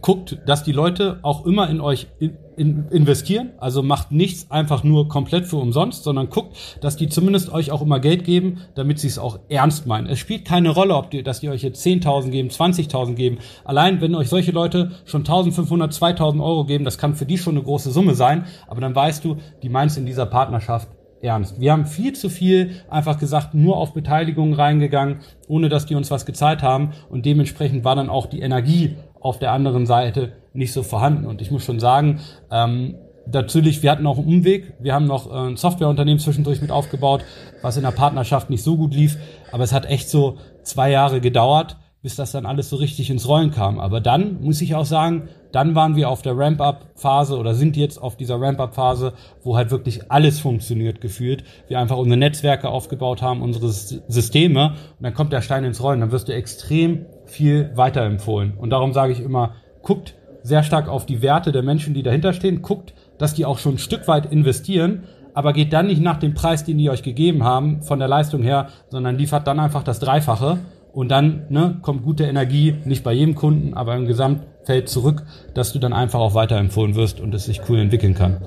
guckt, 0.00 0.38
dass 0.46 0.64
die 0.64 0.72
Leute 0.72 1.18
auch 1.22 1.44
immer 1.44 1.68
in 1.68 1.80
euch 1.80 2.06
in, 2.18 2.36
in, 2.56 2.88
investieren. 2.90 3.50
Also 3.58 3.82
macht 3.82 4.12
nichts 4.12 4.50
einfach 4.50 4.84
nur 4.84 5.08
komplett 5.08 5.46
für 5.46 5.56
umsonst, 5.56 6.04
sondern 6.04 6.30
guckt, 6.30 6.56
dass 6.80 6.96
die 6.96 7.08
zumindest 7.08 7.52
euch 7.52 7.70
auch 7.70 7.82
immer 7.82 8.00
Geld 8.00 8.24
geben, 8.24 8.62
damit 8.74 8.98
sie 8.98 9.08
es 9.08 9.18
auch 9.18 9.38
ernst 9.48 9.86
meinen. 9.86 10.06
Es 10.06 10.18
spielt 10.18 10.44
keine 10.44 10.70
Rolle, 10.70 10.96
ob 10.96 11.10
die, 11.10 11.22
dass 11.22 11.40
die 11.40 11.48
euch 11.48 11.62
jetzt 11.62 11.84
10.000 11.84 12.30
geben, 12.30 12.48
20.000 12.48 13.14
geben. 13.14 13.38
Allein, 13.64 14.00
wenn 14.00 14.14
euch 14.14 14.28
solche 14.28 14.52
Leute 14.52 14.92
schon 15.04 15.24
1.500, 15.24 15.92
2.000 15.96 16.42
Euro 16.42 16.64
geben, 16.64 16.84
das 16.84 16.98
kann 16.98 17.14
für 17.14 17.26
die 17.26 17.38
schon 17.38 17.56
eine 17.56 17.64
große 17.64 17.90
Summe 17.90 18.14
sein. 18.14 18.46
Aber 18.66 18.80
dann 18.80 18.94
weißt 18.94 19.24
du, 19.24 19.36
die 19.62 19.68
meinst 19.68 19.98
in 19.98 20.06
dieser 20.06 20.26
Partnerschaft 20.26 20.88
ernst. 21.22 21.60
Wir 21.60 21.72
haben 21.72 21.86
viel 21.86 22.12
zu 22.12 22.28
viel 22.28 22.82
einfach 22.90 23.18
gesagt, 23.18 23.54
nur 23.54 23.76
auf 23.76 23.94
Beteiligung 23.94 24.54
reingegangen, 24.54 25.20
ohne 25.48 25.68
dass 25.68 25.86
die 25.86 25.94
uns 25.94 26.10
was 26.10 26.26
gezahlt 26.26 26.62
haben. 26.62 26.92
Und 27.08 27.24
dementsprechend 27.26 27.84
war 27.84 27.96
dann 27.96 28.10
auch 28.10 28.26
die 28.26 28.40
Energie 28.40 28.96
auf 29.22 29.38
der 29.38 29.52
anderen 29.52 29.86
Seite 29.86 30.32
nicht 30.52 30.72
so 30.72 30.82
vorhanden. 30.82 31.26
Und 31.26 31.40
ich 31.40 31.50
muss 31.50 31.64
schon 31.64 31.80
sagen, 31.80 32.20
ähm, 32.50 32.96
natürlich, 33.30 33.82
wir 33.82 33.90
hatten 33.90 34.06
auch 34.06 34.18
einen 34.18 34.28
Umweg. 34.28 34.74
Wir 34.80 34.94
haben 34.94 35.06
noch 35.06 35.30
äh, 35.30 35.50
ein 35.50 35.56
Softwareunternehmen 35.56 36.18
zwischendurch 36.18 36.60
mit 36.60 36.70
aufgebaut, 36.70 37.24
was 37.62 37.76
in 37.76 37.82
der 37.82 37.90
Partnerschaft 37.90 38.50
nicht 38.50 38.62
so 38.62 38.76
gut 38.76 38.94
lief. 38.94 39.16
Aber 39.50 39.64
es 39.64 39.72
hat 39.72 39.86
echt 39.86 40.08
so 40.08 40.38
zwei 40.62 40.90
Jahre 40.90 41.20
gedauert, 41.20 41.76
bis 42.02 42.16
das 42.16 42.32
dann 42.32 42.46
alles 42.46 42.68
so 42.68 42.76
richtig 42.76 43.10
ins 43.10 43.28
Rollen 43.28 43.52
kam. 43.52 43.78
Aber 43.78 44.00
dann 44.00 44.42
muss 44.42 44.60
ich 44.60 44.74
auch 44.74 44.84
sagen, 44.84 45.28
dann 45.52 45.74
waren 45.74 45.94
wir 45.94 46.08
auf 46.08 46.22
der 46.22 46.36
Ramp-up-Phase 46.36 47.38
oder 47.38 47.54
sind 47.54 47.76
jetzt 47.76 47.98
auf 47.98 48.16
dieser 48.16 48.40
Ramp-up-Phase, 48.40 49.12
wo 49.44 49.56
halt 49.56 49.70
wirklich 49.70 50.10
alles 50.10 50.40
funktioniert 50.40 51.00
gefühlt. 51.00 51.44
Wir 51.68 51.78
einfach 51.78 51.98
unsere 51.98 52.16
Netzwerke 52.16 52.68
aufgebaut 52.68 53.22
haben, 53.22 53.40
unsere 53.40 53.68
Systeme 53.68 54.70
und 54.98 55.02
dann 55.02 55.14
kommt 55.14 55.32
der 55.32 55.42
Stein 55.42 55.64
ins 55.64 55.82
Rollen. 55.82 56.00
Dann 56.00 56.10
wirst 56.10 56.28
du 56.28 56.34
extrem 56.34 57.06
viel 57.32 57.70
weiterempfohlen. 57.74 58.54
Und 58.56 58.70
darum 58.70 58.92
sage 58.92 59.12
ich 59.12 59.20
immer, 59.20 59.54
guckt 59.82 60.14
sehr 60.42 60.62
stark 60.62 60.88
auf 60.88 61.06
die 61.06 61.22
Werte 61.22 61.52
der 61.52 61.62
Menschen, 61.62 61.94
die 61.94 62.02
dahinter 62.02 62.32
stehen, 62.32 62.62
guckt, 62.62 62.94
dass 63.18 63.34
die 63.34 63.44
auch 63.44 63.58
schon 63.58 63.74
ein 63.74 63.78
Stück 63.78 64.08
weit 64.08 64.30
investieren, 64.30 65.04
aber 65.34 65.52
geht 65.52 65.72
dann 65.72 65.86
nicht 65.86 66.02
nach 66.02 66.18
dem 66.18 66.34
Preis, 66.34 66.64
den 66.64 66.78
die 66.78 66.90
euch 66.90 67.02
gegeben 67.02 67.44
haben, 67.44 67.82
von 67.82 67.98
der 67.98 68.08
Leistung 68.08 68.42
her, 68.42 68.68
sondern 68.90 69.16
liefert 69.16 69.46
dann 69.46 69.60
einfach 69.60 69.82
das 69.82 69.98
Dreifache 69.98 70.58
und 70.92 71.10
dann 71.10 71.46
ne, 71.48 71.78
kommt 71.80 72.02
gute 72.02 72.24
Energie, 72.24 72.74
nicht 72.84 73.02
bei 73.02 73.12
jedem 73.12 73.34
Kunden, 73.34 73.74
aber 73.74 73.94
im 73.96 74.06
Gesamtfeld 74.06 74.88
zurück, 74.88 75.24
dass 75.54 75.72
du 75.72 75.78
dann 75.78 75.92
einfach 75.92 76.20
auch 76.20 76.34
weiterempfohlen 76.34 76.94
wirst 76.94 77.20
und 77.20 77.34
es 77.34 77.46
sich 77.46 77.62
cool 77.68 77.78
entwickeln 77.78 78.14
kann. 78.14 78.42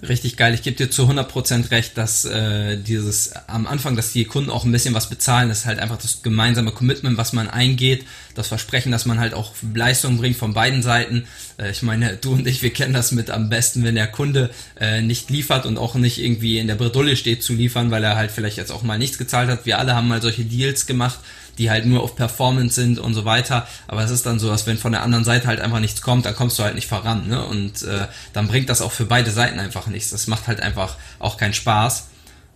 Richtig 0.00 0.36
geil. 0.36 0.54
Ich 0.54 0.62
gebe 0.62 0.76
dir 0.76 0.90
zu 0.90 1.08
100% 1.08 1.72
recht, 1.72 1.98
dass 1.98 2.24
äh, 2.24 2.76
dieses 2.76 3.32
am 3.48 3.66
Anfang, 3.66 3.96
dass 3.96 4.12
die 4.12 4.26
Kunden 4.26 4.48
auch 4.48 4.64
ein 4.64 4.70
bisschen 4.70 4.94
was 4.94 5.10
bezahlen, 5.10 5.48
das 5.48 5.60
ist 5.60 5.66
halt 5.66 5.80
einfach 5.80 5.98
das 5.98 6.22
gemeinsame 6.22 6.70
Commitment, 6.70 7.16
was 7.16 7.32
man 7.32 7.50
eingeht, 7.50 8.04
das 8.36 8.46
Versprechen, 8.46 8.92
dass 8.92 9.06
man 9.06 9.18
halt 9.18 9.34
auch 9.34 9.54
Leistung 9.74 10.18
bringt 10.18 10.36
von 10.36 10.54
beiden 10.54 10.84
Seiten. 10.84 11.26
Äh, 11.58 11.72
ich 11.72 11.82
meine, 11.82 12.16
du 12.16 12.34
und 12.34 12.46
ich, 12.46 12.62
wir 12.62 12.72
kennen 12.72 12.94
das 12.94 13.10
mit 13.10 13.30
am 13.30 13.50
besten, 13.50 13.82
wenn 13.82 13.96
der 13.96 14.06
Kunde 14.06 14.50
äh, 14.78 15.02
nicht 15.02 15.30
liefert 15.30 15.66
und 15.66 15.78
auch 15.78 15.96
nicht 15.96 16.18
irgendwie 16.22 16.58
in 16.58 16.68
der 16.68 16.76
Bredouille 16.76 17.16
steht 17.16 17.42
zu 17.42 17.54
liefern, 17.54 17.90
weil 17.90 18.04
er 18.04 18.14
halt 18.14 18.30
vielleicht 18.30 18.56
jetzt 18.56 18.70
auch 18.70 18.84
mal 18.84 18.98
nichts 18.98 19.18
gezahlt 19.18 19.50
hat. 19.50 19.66
Wir 19.66 19.80
alle 19.80 19.96
haben 19.96 20.06
mal 20.06 20.22
solche 20.22 20.44
Deals 20.44 20.86
gemacht, 20.86 21.18
die 21.58 21.70
halt 21.70 21.86
nur 21.86 22.02
auf 22.02 22.16
Performance 22.16 22.80
sind 22.80 22.98
und 22.98 23.14
so 23.14 23.24
weiter. 23.24 23.66
Aber 23.86 24.02
es 24.02 24.10
ist 24.10 24.24
dann 24.26 24.38
so, 24.38 24.48
dass 24.48 24.66
wenn 24.66 24.78
von 24.78 24.92
der 24.92 25.02
anderen 25.02 25.24
Seite 25.24 25.48
halt 25.48 25.60
einfach 25.60 25.80
nichts 25.80 26.00
kommt, 26.00 26.26
dann 26.26 26.34
kommst 26.34 26.58
du 26.58 26.62
halt 26.62 26.74
nicht 26.74 26.88
voran. 26.88 27.28
Ne? 27.28 27.44
Und 27.44 27.82
äh, 27.82 28.06
dann 28.32 28.48
bringt 28.48 28.70
das 28.70 28.80
auch 28.80 28.92
für 28.92 29.04
beide 29.04 29.30
Seiten 29.30 29.58
einfach 29.58 29.86
nichts. 29.88 30.10
Das 30.10 30.26
macht 30.26 30.46
halt 30.46 30.60
einfach 30.60 30.96
auch 31.18 31.36
keinen 31.36 31.54
Spaß. 31.54 32.08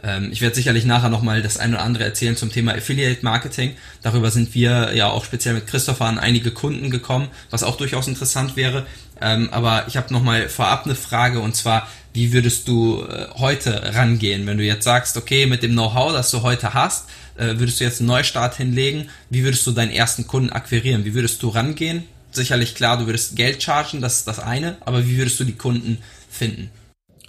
Ähm, 0.03 0.31
ich 0.33 0.41
werde 0.41 0.55
sicherlich 0.55 0.85
nachher 0.85 1.09
nochmal 1.09 1.43
das 1.43 1.59
eine 1.59 1.77
oder 1.77 1.85
andere 1.85 2.05
erzählen 2.05 2.37
zum 2.37 2.51
Thema 2.51 2.73
Affiliate 2.75 3.25
Marketing. 3.25 3.77
Darüber 4.03 4.31
sind 4.31 4.55
wir 4.55 4.95
ja 4.95 5.09
auch 5.09 5.25
speziell 5.25 5.55
mit 5.55 5.67
Christopher 5.67 6.07
an 6.07 6.19
einige 6.19 6.51
Kunden 6.51 6.91
gekommen, 6.91 7.29
was 7.51 7.63
auch 7.63 7.77
durchaus 7.77 8.09
interessant 8.09 8.57
wäre. 8.57 8.87
Ähm, 9.21 9.49
aber 9.53 9.85
ich 9.89 9.97
habe 9.97 10.13
nochmal 10.13 10.49
vorab 10.49 10.85
eine 10.85 10.95
Frage 10.97 11.41
und 11.41 11.55
zwar, 11.55 11.89
wie 12.13 12.33
würdest 12.33 12.69
du 12.69 13.05
äh, 13.05 13.27
heute 13.39 13.95
rangehen, 13.95 14.47
wenn 14.47 14.59
du 14.59 14.65
jetzt 14.65 14.85
sagst, 14.85 15.17
okay, 15.17 15.47
mit 15.47 15.63
dem 15.63 15.73
Know-how, 15.73 16.13
das 16.13 16.31
du 16.31 16.43
heute 16.43 16.75
hast, 16.75 17.09
äh, 17.37 17.59
würdest 17.59 17.81
du 17.81 17.85
jetzt 17.85 18.01
einen 18.01 18.09
Neustart 18.09 18.57
hinlegen? 18.57 19.09
Wie 19.31 19.45
würdest 19.45 19.67
du 19.67 19.73
deinen 19.73 19.91
ersten 19.91 20.27
Kunden 20.27 20.51
akquirieren? 20.51 21.05
Wie 21.05 21.15
würdest 21.15 21.43
du 21.43 21.49
rangehen? 21.49 22.05
Sicherlich 22.31 22.75
klar, 22.75 22.99
du 22.99 23.07
würdest 23.07 23.37
Geld 23.37 23.63
chargen, 23.63 24.01
das 24.01 24.19
ist 24.19 24.29
das 24.29 24.39
eine, 24.39 24.77
aber 24.81 25.07
wie 25.07 25.19
würdest 25.19 25.39
du 25.39 25.45
die 25.45 25.57
Kunden 25.57 25.99
finden? 26.31 26.71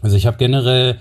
Also 0.01 0.15
ich 0.15 0.25
habe 0.25 0.37
generell, 0.37 0.99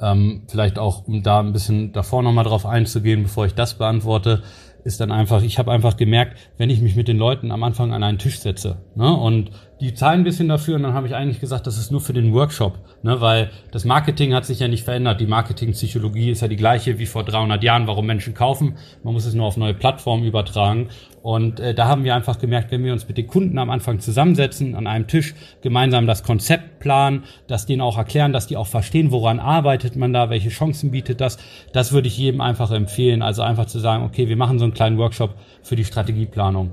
ähm, 0.00 0.42
vielleicht 0.48 0.78
auch, 0.78 1.06
um 1.06 1.22
da 1.22 1.40
ein 1.40 1.52
bisschen 1.52 1.92
davor 1.92 2.22
nochmal 2.22 2.44
drauf 2.44 2.66
einzugehen, 2.66 3.22
bevor 3.22 3.46
ich 3.46 3.54
das 3.54 3.74
beantworte, 3.74 4.42
ist 4.84 5.00
dann 5.00 5.12
einfach, 5.12 5.42
ich 5.42 5.58
habe 5.58 5.72
einfach 5.72 5.96
gemerkt, 5.96 6.38
wenn 6.58 6.68
ich 6.68 6.80
mich 6.80 6.94
mit 6.94 7.08
den 7.08 7.16
Leuten 7.16 7.50
am 7.50 7.62
Anfang 7.62 7.92
an 7.92 8.02
einen 8.02 8.18
Tisch 8.18 8.38
setze 8.40 8.82
ne, 8.94 9.12
und 9.12 9.50
die 9.84 9.92
zahlen 9.92 10.20
ein 10.20 10.24
bisschen 10.24 10.48
dafür 10.48 10.76
und 10.76 10.82
dann 10.82 10.94
habe 10.94 11.06
ich 11.06 11.14
eigentlich 11.14 11.40
gesagt, 11.40 11.66
das 11.66 11.76
ist 11.76 11.92
nur 11.92 12.00
für 12.00 12.14
den 12.14 12.32
Workshop, 12.32 12.78
ne, 13.02 13.20
weil 13.20 13.50
das 13.70 13.84
Marketing 13.84 14.32
hat 14.32 14.46
sich 14.46 14.60
ja 14.60 14.68
nicht 14.68 14.82
verändert. 14.82 15.20
Die 15.20 15.26
Marketingpsychologie 15.26 16.30
ist 16.30 16.40
ja 16.40 16.48
die 16.48 16.56
gleiche 16.56 16.98
wie 16.98 17.04
vor 17.04 17.22
300 17.22 17.62
Jahren, 17.62 17.86
warum 17.86 18.06
Menschen 18.06 18.32
kaufen. 18.32 18.76
Man 19.02 19.12
muss 19.12 19.26
es 19.26 19.34
nur 19.34 19.44
auf 19.44 19.58
neue 19.58 19.74
Plattformen 19.74 20.24
übertragen 20.24 20.88
und 21.20 21.58
äh, 21.58 21.74
da 21.74 21.86
haben 21.86 22.04
wir 22.04 22.14
einfach 22.14 22.38
gemerkt, 22.38 22.70
wenn 22.70 22.84
wir 22.84 22.92
uns 22.92 23.08
mit 23.08 23.18
den 23.18 23.26
Kunden 23.26 23.58
am 23.58 23.70
Anfang 23.70 23.98
zusammensetzen, 23.98 24.74
an 24.74 24.86
einem 24.86 25.06
Tisch, 25.06 25.34
gemeinsam 25.60 26.06
das 26.06 26.22
Konzept 26.22 26.80
planen, 26.80 27.24
dass 27.46 27.66
denen 27.66 27.80
auch 27.80 27.96
erklären, 27.98 28.32
dass 28.32 28.46
die 28.46 28.56
auch 28.56 28.66
verstehen, 28.66 29.10
woran 29.10 29.38
arbeitet 29.38 29.96
man 29.96 30.12
da, 30.12 30.30
welche 30.30 30.50
Chancen 30.50 30.90
bietet 30.90 31.20
das, 31.20 31.38
das 31.72 31.92
würde 31.92 32.08
ich 32.08 32.18
jedem 32.18 32.40
einfach 32.40 32.70
empfehlen. 32.70 33.22
Also 33.22 33.42
einfach 33.42 33.66
zu 33.66 33.78
sagen, 33.78 34.04
okay, 34.04 34.28
wir 34.28 34.36
machen 34.36 34.58
so 34.58 34.64
einen 34.64 34.74
kleinen 34.74 34.98
Workshop 34.98 35.34
für 35.62 35.76
die 35.76 35.84
Strategieplanung. 35.84 36.72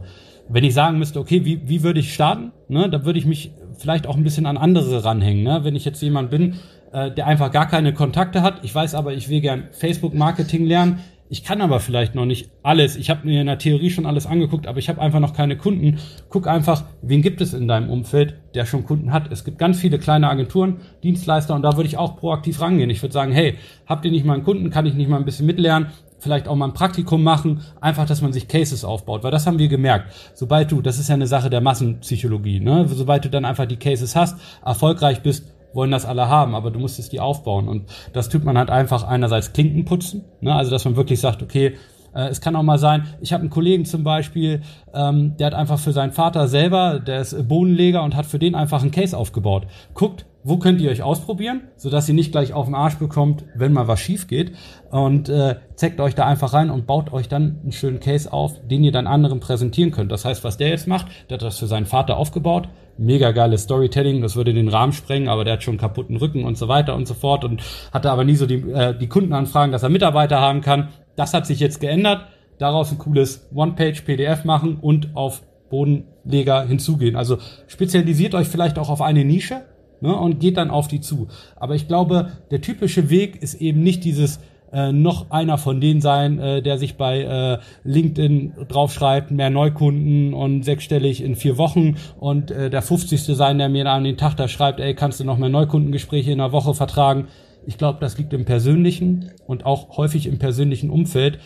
Wenn 0.49 0.63
ich 0.63 0.73
sagen 0.73 0.99
müsste, 0.99 1.19
okay, 1.19 1.45
wie, 1.45 1.61
wie 1.67 1.83
würde 1.83 1.99
ich 1.99 2.13
starten, 2.13 2.51
ne, 2.67 2.89
da 2.89 3.05
würde 3.05 3.19
ich 3.19 3.25
mich 3.25 3.51
vielleicht 3.77 4.07
auch 4.07 4.15
ein 4.15 4.23
bisschen 4.23 4.45
an 4.45 4.57
andere 4.57 5.03
ranhängen. 5.03 5.43
Ne? 5.43 5.63
Wenn 5.63 5.75
ich 5.75 5.85
jetzt 5.85 6.01
jemand 6.01 6.29
bin, 6.29 6.55
äh, 6.91 7.11
der 7.11 7.27
einfach 7.27 7.51
gar 7.51 7.67
keine 7.67 7.93
Kontakte 7.93 8.41
hat, 8.41 8.63
ich 8.63 8.73
weiß 8.73 8.95
aber, 8.95 9.13
ich 9.13 9.29
will 9.29 9.41
gern 9.41 9.69
Facebook-Marketing 9.71 10.65
lernen, 10.65 10.99
ich 11.31 11.45
kann 11.45 11.61
aber 11.61 11.79
vielleicht 11.79 12.13
noch 12.13 12.25
nicht 12.25 12.49
alles. 12.61 12.97
Ich 12.97 13.09
habe 13.09 13.25
mir 13.25 13.39
in 13.39 13.47
der 13.47 13.57
Theorie 13.57 13.89
schon 13.89 14.05
alles 14.05 14.27
angeguckt, 14.27 14.67
aber 14.67 14.79
ich 14.79 14.89
habe 14.89 14.99
einfach 14.99 15.21
noch 15.21 15.33
keine 15.33 15.55
Kunden. 15.55 15.97
Guck 16.27 16.45
einfach, 16.45 16.83
wen 17.01 17.21
gibt 17.21 17.39
es 17.39 17.53
in 17.53 17.69
deinem 17.69 17.89
Umfeld, 17.89 18.35
der 18.53 18.65
schon 18.65 18.83
Kunden 18.83 19.13
hat. 19.13 19.31
Es 19.31 19.45
gibt 19.45 19.57
ganz 19.57 19.79
viele 19.79 19.97
kleine 19.97 20.29
Agenturen, 20.29 20.81
Dienstleister 21.03 21.55
und 21.55 21.61
da 21.61 21.77
würde 21.77 21.87
ich 21.87 21.95
auch 21.95 22.17
proaktiv 22.17 22.59
rangehen. 22.59 22.89
Ich 22.89 23.01
würde 23.01 23.13
sagen, 23.13 23.31
hey, 23.31 23.55
habt 23.85 24.03
ihr 24.03 24.11
nicht 24.11 24.25
mal 24.25 24.33
einen 24.33 24.43
Kunden, 24.43 24.71
kann 24.71 24.85
ich 24.85 24.93
nicht 24.93 25.09
mal 25.09 25.19
ein 25.19 25.23
bisschen 25.23 25.45
mitlernen? 25.45 25.87
Vielleicht 26.21 26.47
auch 26.47 26.55
mal 26.55 26.67
ein 26.67 26.73
Praktikum 26.73 27.23
machen, 27.23 27.61
einfach, 27.81 28.05
dass 28.05 28.21
man 28.21 28.31
sich 28.31 28.47
Cases 28.47 28.85
aufbaut, 28.85 29.23
weil 29.23 29.31
das 29.31 29.47
haben 29.47 29.57
wir 29.57 29.67
gemerkt. 29.67 30.13
Sobald 30.35 30.71
du, 30.71 30.83
das 30.83 30.99
ist 30.99 31.09
ja 31.09 31.15
eine 31.15 31.25
Sache 31.25 31.49
der 31.49 31.61
Massenpsychologie, 31.61 32.59
ne? 32.59 32.85
sobald 32.87 33.25
du 33.25 33.29
dann 33.29 33.43
einfach 33.43 33.65
die 33.65 33.77
Cases 33.77 34.15
hast, 34.15 34.37
erfolgreich 34.63 35.23
bist, 35.23 35.51
wollen 35.73 35.89
das 35.89 36.05
alle 36.05 36.29
haben, 36.29 36.53
aber 36.53 36.69
du 36.69 36.77
musstest 36.77 37.11
die 37.11 37.19
aufbauen. 37.19 37.67
Und 37.67 37.89
das 38.13 38.29
tut 38.29 38.43
man 38.43 38.55
halt 38.55 38.69
einfach 38.69 39.03
einerseits 39.03 39.51
Klinken 39.51 39.83
putzen, 39.83 40.23
ne? 40.41 40.53
also 40.53 40.69
dass 40.69 40.85
man 40.85 40.95
wirklich 40.95 41.19
sagt, 41.19 41.41
okay, 41.41 41.73
äh, 42.13 42.27
es 42.27 42.39
kann 42.39 42.55
auch 42.55 42.61
mal 42.61 42.77
sein, 42.77 43.07
ich 43.21 43.33
habe 43.33 43.41
einen 43.41 43.49
Kollegen 43.49 43.85
zum 43.85 44.03
Beispiel, 44.03 44.61
ähm, 44.93 45.35
der 45.37 45.47
hat 45.47 45.53
einfach 45.55 45.79
für 45.79 45.91
seinen 45.91 46.11
Vater 46.11 46.47
selber, 46.47 46.99
der 46.99 47.21
ist 47.21 47.47
Bodenleger 47.47 48.03
und 48.03 48.15
hat 48.15 48.27
für 48.27 48.37
den 48.37 48.53
einfach 48.53 48.83
einen 48.83 48.91
Case 48.91 49.17
aufgebaut. 49.17 49.65
Guckt, 49.95 50.27
wo 50.43 50.57
könnt 50.57 50.81
ihr 50.81 50.89
euch 50.89 51.03
ausprobieren, 51.03 51.61
sodass 51.75 52.09
ihr 52.09 52.15
nicht 52.15 52.31
gleich 52.31 52.53
auf 52.53 52.65
den 52.65 52.75
Arsch 52.75 52.95
bekommt, 52.97 53.45
wenn 53.55 53.73
mal 53.73 53.87
was 53.87 53.99
schief 53.99 54.27
geht. 54.27 54.53
Und 54.89 55.29
äh, 55.29 55.55
zeckt 55.75 55.99
euch 55.99 56.15
da 56.15 56.25
einfach 56.25 56.53
rein 56.53 56.69
und 56.69 56.87
baut 56.87 57.13
euch 57.13 57.27
dann 57.27 57.59
einen 57.61 57.71
schönen 57.71 57.99
Case 57.99 58.31
auf, 58.31 58.53
den 58.67 58.83
ihr 58.83 58.91
dann 58.91 59.07
anderen 59.07 59.39
präsentieren 59.39 59.91
könnt. 59.91 60.11
Das 60.11 60.25
heißt, 60.25 60.43
was 60.43 60.57
der 60.57 60.69
jetzt 60.69 60.87
macht, 60.87 61.07
der 61.29 61.35
hat 61.35 61.43
das 61.43 61.59
für 61.59 61.67
seinen 61.67 61.85
Vater 61.85 62.17
aufgebaut. 62.17 62.69
Mega 62.97 63.31
geiles 63.31 63.63
Storytelling, 63.63 64.21
das 64.21 64.35
würde 64.35 64.53
den 64.53 64.67
Rahmen 64.67 64.93
sprengen, 64.93 65.29
aber 65.29 65.43
der 65.43 65.53
hat 65.53 65.63
schon 65.63 65.77
kaputten 65.77 66.17
Rücken 66.17 66.43
und 66.43 66.57
so 66.57 66.67
weiter 66.67 66.95
und 66.95 67.07
so 67.07 67.13
fort 67.13 67.45
und 67.45 67.61
hatte 67.93 68.11
aber 68.11 68.23
nie 68.23 68.35
so 68.35 68.45
die, 68.45 68.61
äh, 68.71 68.97
die 68.97 69.07
Kundenanfragen, 69.07 69.71
dass 69.71 69.83
er 69.83 69.89
Mitarbeiter 69.89 70.39
haben 70.39 70.61
kann. 70.61 70.89
Das 71.15 71.33
hat 71.33 71.45
sich 71.45 71.59
jetzt 71.59 71.79
geändert. 71.79 72.25
Daraus 72.57 72.91
ein 72.91 72.99
cooles 72.99 73.47
One-Page-PDF 73.55 74.43
machen 74.43 74.77
und 74.79 75.15
auf 75.15 75.41
Bodenleger 75.71 76.63
hinzugehen. 76.63 77.15
Also 77.15 77.37
spezialisiert 77.65 78.35
euch 78.35 78.47
vielleicht 78.47 78.77
auch 78.77 78.89
auf 78.89 79.01
eine 79.01 79.25
Nische 79.25 79.63
ne, 80.01 80.15
und 80.15 80.39
geht 80.39 80.57
dann 80.57 80.69
auf 80.69 80.87
die 80.87 81.01
zu. 81.01 81.27
Aber 81.55 81.75
ich 81.75 81.87
glaube, 81.87 82.31
der 82.51 82.61
typische 82.61 83.09
Weg 83.09 83.41
ist 83.41 83.55
eben 83.55 83.81
nicht 83.81 84.03
dieses 84.03 84.39
äh, 84.71 84.91
noch 84.91 85.31
einer 85.31 85.57
von 85.57 85.81
denen 85.81 86.01
sein, 86.01 86.39
äh, 86.39 86.61
der 86.61 86.77
sich 86.77 86.95
bei 86.95 87.21
äh, 87.21 87.59
LinkedIn 87.83 88.53
draufschreibt, 88.67 89.31
mehr 89.31 89.49
Neukunden 89.49 90.33
und 90.33 90.63
sechsstellig 90.63 91.21
in 91.23 91.35
vier 91.35 91.57
Wochen 91.57 91.97
und 92.19 92.51
äh, 92.51 92.69
der 92.69 92.81
50. 92.81 93.21
sein, 93.21 93.57
der 93.57 93.69
mir 93.69 93.85
an 93.87 94.03
den 94.03 94.17
Tag 94.17 94.35
da 94.35 94.47
schreibt, 94.47 94.79
ey, 94.79 94.95
kannst 94.95 95.19
du 95.19 95.25
noch 95.25 95.37
mehr 95.37 95.49
Neukundengespräche 95.49 96.31
in 96.31 96.39
einer 96.39 96.53
Woche 96.53 96.73
vertragen? 96.73 97.27
Ich 97.65 97.77
glaube, 97.77 97.99
das 97.99 98.17
liegt 98.17 98.33
im 98.33 98.45
persönlichen 98.45 99.31
und 99.45 99.65
auch 99.65 99.97
häufig 99.97 100.25
im 100.25 100.39
persönlichen 100.39 100.89
Umfeld. 100.89 101.39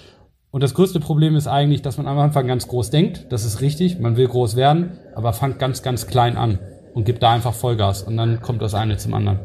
Und 0.52 0.64
das 0.64 0.74
größte 0.74 1.02
Problem 1.02 1.36
ist 1.36 1.48
eigentlich, 1.48 1.82
dass 1.82 1.98
man 1.98 2.08
am 2.08 2.18
Anfang 2.18 2.48
ganz 2.48 2.68
groß 2.70 2.90
denkt. 2.90 3.26
Das 3.30 3.44
ist 3.44 3.60
richtig, 3.60 4.00
man 4.00 4.16
will 4.16 4.28
groß 4.28 4.56
werden, 4.56 4.92
aber 5.14 5.34
fangt 5.34 5.60
ganz, 5.60 5.82
ganz 5.82 6.08
klein 6.08 6.38
an 6.38 6.60
und 6.96 7.04
gibt 7.04 7.22
da 7.22 7.34
einfach 7.34 7.54
Vollgas 7.54 8.02
und 8.02 8.18
dann 8.18 8.42
kommt 8.42 8.62
das 8.62 8.74
eine 8.74 8.98
zum 8.98 9.14
anderen. 9.14 9.40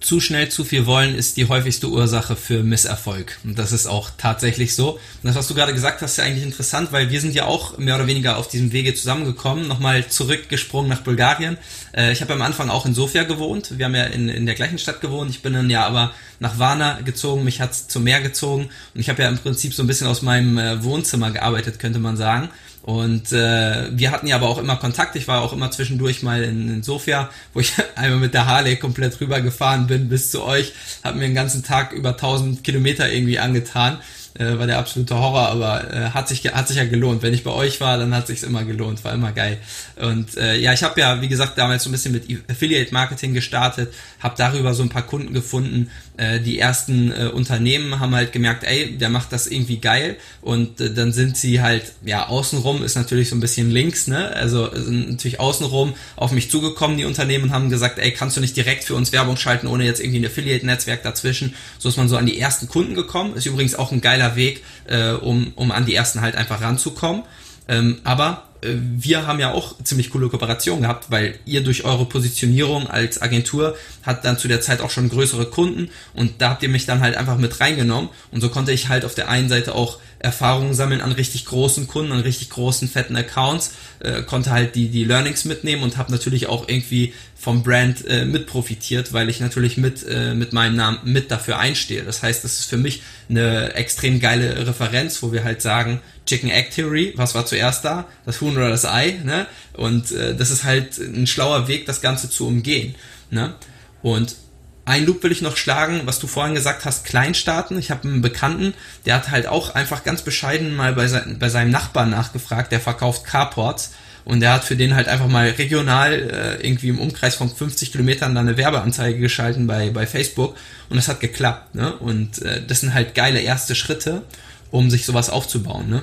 Zu 0.00 0.20
schnell 0.20 0.50
zu 0.50 0.64
viel 0.64 0.84
wollen 0.84 1.14
ist 1.14 1.38
die 1.38 1.48
häufigste 1.48 1.88
Ursache 1.88 2.36
für 2.36 2.62
Misserfolg. 2.62 3.38
Und 3.42 3.58
das 3.58 3.72
ist 3.72 3.86
auch 3.86 4.10
tatsächlich 4.18 4.74
so. 4.74 4.92
Und 4.92 5.00
das, 5.22 5.34
was 5.34 5.48
du 5.48 5.54
gerade 5.54 5.72
gesagt 5.72 6.02
hast, 6.02 6.12
ist 6.12 6.16
ja 6.18 6.24
eigentlich 6.24 6.44
interessant, 6.44 6.92
weil 6.92 7.10
wir 7.10 7.22
sind 7.22 7.34
ja 7.34 7.46
auch 7.46 7.78
mehr 7.78 7.94
oder 7.94 8.06
weniger 8.06 8.36
auf 8.36 8.46
diesem 8.46 8.72
Wege 8.72 8.94
zusammengekommen. 8.94 9.66
Nochmal 9.66 10.06
zurückgesprungen 10.06 10.90
nach 10.90 11.00
Bulgarien. 11.00 11.56
Äh, 11.96 12.12
ich 12.12 12.20
habe 12.20 12.34
am 12.34 12.42
Anfang 12.42 12.68
auch 12.68 12.84
in 12.84 12.94
Sofia 12.94 13.22
gewohnt. 13.22 13.78
Wir 13.78 13.86
haben 13.86 13.94
ja 13.94 14.04
in, 14.04 14.28
in 14.28 14.44
der 14.44 14.54
gleichen 14.54 14.78
Stadt 14.78 15.00
gewohnt. 15.00 15.30
Ich 15.30 15.40
bin 15.40 15.54
dann 15.54 15.70
ja 15.70 15.86
aber 15.86 16.12
nach 16.38 16.58
Varna 16.58 17.00
gezogen. 17.00 17.42
Mich 17.42 17.62
hat's 17.62 17.88
zum 17.88 18.04
Meer 18.04 18.20
gezogen. 18.20 18.68
Und 18.94 19.00
ich 19.00 19.08
habe 19.08 19.22
ja 19.22 19.30
im 19.30 19.38
Prinzip 19.38 19.72
so 19.72 19.82
ein 19.82 19.86
bisschen 19.86 20.06
aus 20.06 20.20
meinem 20.20 20.58
äh, 20.58 20.84
Wohnzimmer 20.84 21.30
gearbeitet, 21.30 21.78
könnte 21.78 21.98
man 21.98 22.18
sagen. 22.18 22.50
Und 22.84 23.32
äh, 23.32 23.88
wir 23.96 24.10
hatten 24.10 24.26
ja 24.26 24.36
aber 24.36 24.46
auch 24.46 24.58
immer 24.58 24.76
Kontakt. 24.76 25.16
Ich 25.16 25.26
war 25.26 25.40
auch 25.40 25.54
immer 25.54 25.70
zwischendurch 25.70 26.22
mal 26.22 26.42
in, 26.42 26.68
in 26.68 26.82
Sofia, 26.82 27.30
wo 27.54 27.60
ich 27.60 27.72
einmal 27.94 28.20
mit 28.20 28.34
der 28.34 28.44
Harley 28.44 28.76
komplett 28.76 29.18
rübergefahren 29.22 29.86
bin 29.86 30.10
bis 30.10 30.30
zu 30.30 30.44
euch. 30.44 30.74
Hab 31.02 31.14
mir 31.14 31.22
den 31.22 31.34
ganzen 31.34 31.62
Tag 31.62 31.92
über 31.92 32.10
1000 32.10 32.62
Kilometer 32.62 33.10
irgendwie 33.10 33.38
angetan 33.38 34.00
äh, 34.38 34.58
war 34.58 34.66
der 34.66 34.78
absolute 34.78 35.16
Horror, 35.16 35.48
aber 35.48 35.92
äh, 35.92 36.10
hat 36.10 36.28
sich 36.28 36.44
hat 36.44 36.68
sich 36.68 36.76
ja 36.76 36.84
gelohnt. 36.84 37.22
Wenn 37.22 37.34
ich 37.34 37.44
bei 37.44 37.52
euch 37.52 37.80
war, 37.80 37.98
dann 37.98 38.14
hat 38.14 38.26
sich's 38.26 38.42
immer 38.42 38.64
gelohnt, 38.64 39.04
war 39.04 39.12
immer 39.12 39.32
geil. 39.32 39.58
Und 39.96 40.36
äh, 40.36 40.56
ja, 40.56 40.72
ich 40.72 40.82
habe 40.82 41.00
ja 41.00 41.20
wie 41.20 41.28
gesagt 41.28 41.56
damals 41.56 41.84
so 41.84 41.88
ein 41.88 41.92
bisschen 41.92 42.12
mit 42.12 42.24
Affiliate 42.50 42.92
Marketing 42.92 43.32
gestartet, 43.32 43.94
habe 44.20 44.34
darüber 44.36 44.74
so 44.74 44.82
ein 44.82 44.88
paar 44.88 45.02
Kunden 45.02 45.32
gefunden. 45.32 45.90
Äh, 46.16 46.38
die 46.38 46.60
ersten 46.60 47.10
äh, 47.10 47.26
Unternehmen 47.26 47.98
haben 47.98 48.14
halt 48.14 48.30
gemerkt, 48.30 48.62
ey, 48.62 48.96
der 48.96 49.08
macht 49.08 49.32
das 49.32 49.48
irgendwie 49.48 49.78
geil 49.78 50.16
und 50.42 50.80
äh, 50.80 50.94
dann 50.94 51.12
sind 51.12 51.36
sie 51.36 51.60
halt 51.60 51.92
ja 52.04 52.28
außenrum 52.28 52.84
ist 52.84 52.94
natürlich 52.94 53.30
so 53.30 53.36
ein 53.36 53.40
bisschen 53.40 53.72
links, 53.72 54.06
ne? 54.06 54.28
Also 54.28 54.70
sind 54.72 55.10
natürlich 55.10 55.40
außenrum 55.40 55.94
auf 56.14 56.30
mich 56.30 56.52
zugekommen 56.52 56.98
die 56.98 57.04
Unternehmen 57.04 57.44
und 57.44 57.52
haben 57.52 57.68
gesagt, 57.68 57.98
ey, 57.98 58.12
kannst 58.12 58.36
du 58.36 58.40
nicht 58.40 58.56
direkt 58.56 58.84
für 58.84 58.94
uns 58.94 59.10
Werbung 59.10 59.36
schalten, 59.36 59.66
ohne 59.66 59.84
jetzt 59.84 59.98
irgendwie 59.98 60.20
ein 60.20 60.26
Affiliate 60.26 60.64
Netzwerk 60.64 61.02
dazwischen. 61.02 61.54
So 61.80 61.88
ist 61.88 61.96
man 61.96 62.08
so 62.08 62.16
an 62.16 62.26
die 62.26 62.38
ersten 62.38 62.68
Kunden 62.68 62.94
gekommen. 62.94 63.34
Ist 63.34 63.46
übrigens 63.46 63.74
auch 63.74 63.90
ein 63.90 64.00
geiler 64.00 64.36
Weg, 64.36 64.62
äh, 64.86 65.10
um, 65.12 65.52
um 65.56 65.72
an 65.72 65.84
die 65.84 65.96
ersten 65.96 66.20
halt 66.20 66.36
einfach 66.36 66.60
ranzukommen. 66.60 67.24
Ähm, 67.66 67.98
aber 68.04 68.44
äh, 68.53 68.53
wir 68.66 69.26
haben 69.26 69.40
ja 69.40 69.52
auch 69.52 69.76
ziemlich 69.82 70.10
coole 70.10 70.28
Kooperationen 70.28 70.82
gehabt, 70.82 71.10
weil 71.10 71.38
ihr 71.44 71.62
durch 71.62 71.84
eure 71.84 72.06
Positionierung 72.06 72.86
als 72.86 73.20
Agentur 73.20 73.76
hat 74.02 74.24
dann 74.24 74.38
zu 74.38 74.48
der 74.48 74.60
Zeit 74.60 74.80
auch 74.80 74.90
schon 74.90 75.08
größere 75.08 75.46
Kunden 75.46 75.90
und 76.14 76.40
da 76.40 76.50
habt 76.50 76.62
ihr 76.62 76.68
mich 76.68 76.86
dann 76.86 77.00
halt 77.00 77.16
einfach 77.16 77.38
mit 77.38 77.60
reingenommen 77.60 78.10
und 78.30 78.40
so 78.40 78.48
konnte 78.48 78.72
ich 78.72 78.88
halt 78.88 79.04
auf 79.04 79.14
der 79.14 79.28
einen 79.28 79.48
Seite 79.48 79.74
auch 79.74 79.98
Erfahrungen 80.24 80.74
sammeln 80.74 81.00
an 81.02 81.12
richtig 81.12 81.44
großen 81.44 81.86
Kunden, 81.86 82.12
an 82.12 82.20
richtig 82.20 82.50
großen 82.50 82.88
fetten 82.88 83.14
Accounts, 83.14 83.72
äh, 84.00 84.22
konnte 84.22 84.50
halt 84.50 84.74
die 84.74 84.88
die 84.88 85.04
Learnings 85.04 85.44
mitnehmen 85.44 85.82
und 85.82 85.98
habe 85.98 86.10
natürlich 86.10 86.46
auch 86.46 86.66
irgendwie 86.68 87.12
vom 87.36 87.62
Brand 87.62 88.06
äh, 88.06 88.24
mit 88.24 88.46
profitiert, 88.46 89.12
weil 89.12 89.28
ich 89.28 89.40
natürlich 89.40 89.76
mit 89.76 90.04
äh, 90.08 90.34
mit 90.34 90.52
meinem 90.52 90.76
Namen 90.76 90.98
mit 91.04 91.30
dafür 91.30 91.58
einstehe. 91.58 92.02
Das 92.02 92.22
heißt, 92.22 92.42
das 92.42 92.58
ist 92.58 92.64
für 92.64 92.78
mich 92.78 93.02
eine 93.28 93.74
extrem 93.74 94.18
geile 94.18 94.66
Referenz, 94.66 95.22
wo 95.22 95.30
wir 95.30 95.44
halt 95.44 95.60
sagen, 95.60 96.00
Chicken 96.26 96.50
Egg 96.50 96.70
Theory, 96.74 97.12
was 97.16 97.34
war 97.34 97.44
zuerst 97.44 97.84
da, 97.84 98.06
das 98.24 98.40
Huhn 98.40 98.56
oder 98.56 98.70
das 98.70 98.86
Ei, 98.86 99.20
ne? 99.24 99.46
Und 99.74 100.10
äh, 100.12 100.34
das 100.34 100.50
ist 100.50 100.64
halt 100.64 100.98
ein 100.98 101.26
schlauer 101.26 101.68
Weg, 101.68 101.84
das 101.84 102.00
Ganze 102.00 102.30
zu 102.30 102.46
umgehen, 102.46 102.94
ne? 103.30 103.54
Und 104.02 104.36
ein 104.84 105.06
Loop 105.06 105.22
will 105.22 105.32
ich 105.32 105.42
noch 105.42 105.56
schlagen, 105.56 106.02
was 106.04 106.18
du 106.18 106.26
vorhin 106.26 106.54
gesagt 106.54 106.84
hast, 106.84 107.04
Kleinstarten. 107.04 107.78
Ich 107.78 107.90
habe 107.90 108.06
einen 108.06 108.22
Bekannten, 108.22 108.74
der 109.06 109.14
hat 109.16 109.30
halt 109.30 109.46
auch 109.46 109.74
einfach 109.74 110.04
ganz 110.04 110.22
bescheiden 110.22 110.76
mal 110.76 110.92
bei, 110.92 111.06
sein, 111.06 111.36
bei 111.38 111.48
seinem 111.48 111.70
Nachbarn 111.70 112.10
nachgefragt, 112.10 112.70
der 112.70 112.80
verkauft 112.80 113.24
Carports 113.24 113.94
und 114.24 114.40
der 114.40 114.52
hat 114.52 114.64
für 114.64 114.76
den 114.76 114.94
halt 114.94 115.08
einfach 115.08 115.28
mal 115.28 115.48
regional 115.48 116.12
äh, 116.12 116.66
irgendwie 116.66 116.88
im 116.88 116.98
Umkreis 116.98 117.34
von 117.34 117.48
50 117.48 117.92
Kilometern 117.92 118.34
dann 118.34 118.48
eine 118.48 118.56
Werbeanzeige 118.56 119.18
geschalten 119.18 119.66
bei, 119.66 119.90
bei 119.90 120.06
Facebook 120.06 120.56
und 120.90 120.96
das 120.96 121.08
hat 121.08 121.20
geklappt. 121.20 121.74
Ne? 121.74 121.94
Und 121.94 122.42
äh, 122.42 122.62
das 122.66 122.80
sind 122.80 122.94
halt 122.94 123.14
geile 123.14 123.40
erste 123.40 123.74
Schritte, 123.74 124.22
um 124.70 124.90
sich 124.90 125.06
sowas 125.06 125.30
aufzubauen. 125.30 125.88
Ne? 125.88 126.02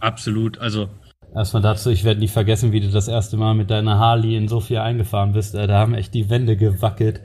Absolut. 0.00 0.58
Also 0.58 0.88
Erstmal 1.34 1.62
dazu, 1.62 1.90
ich 1.90 2.04
werde 2.04 2.20
nie 2.20 2.28
vergessen, 2.28 2.72
wie 2.72 2.80
du 2.80 2.88
das 2.88 3.06
erste 3.06 3.36
Mal 3.36 3.54
mit 3.54 3.70
deiner 3.70 3.98
Harley 3.98 4.34
in 4.34 4.48
Sofia 4.48 4.82
eingefahren 4.82 5.32
bist. 5.32 5.54
Äh, 5.54 5.66
da 5.66 5.78
haben 5.78 5.94
echt 5.94 6.14
die 6.14 6.30
Wände 6.30 6.56
gewackelt. 6.56 7.20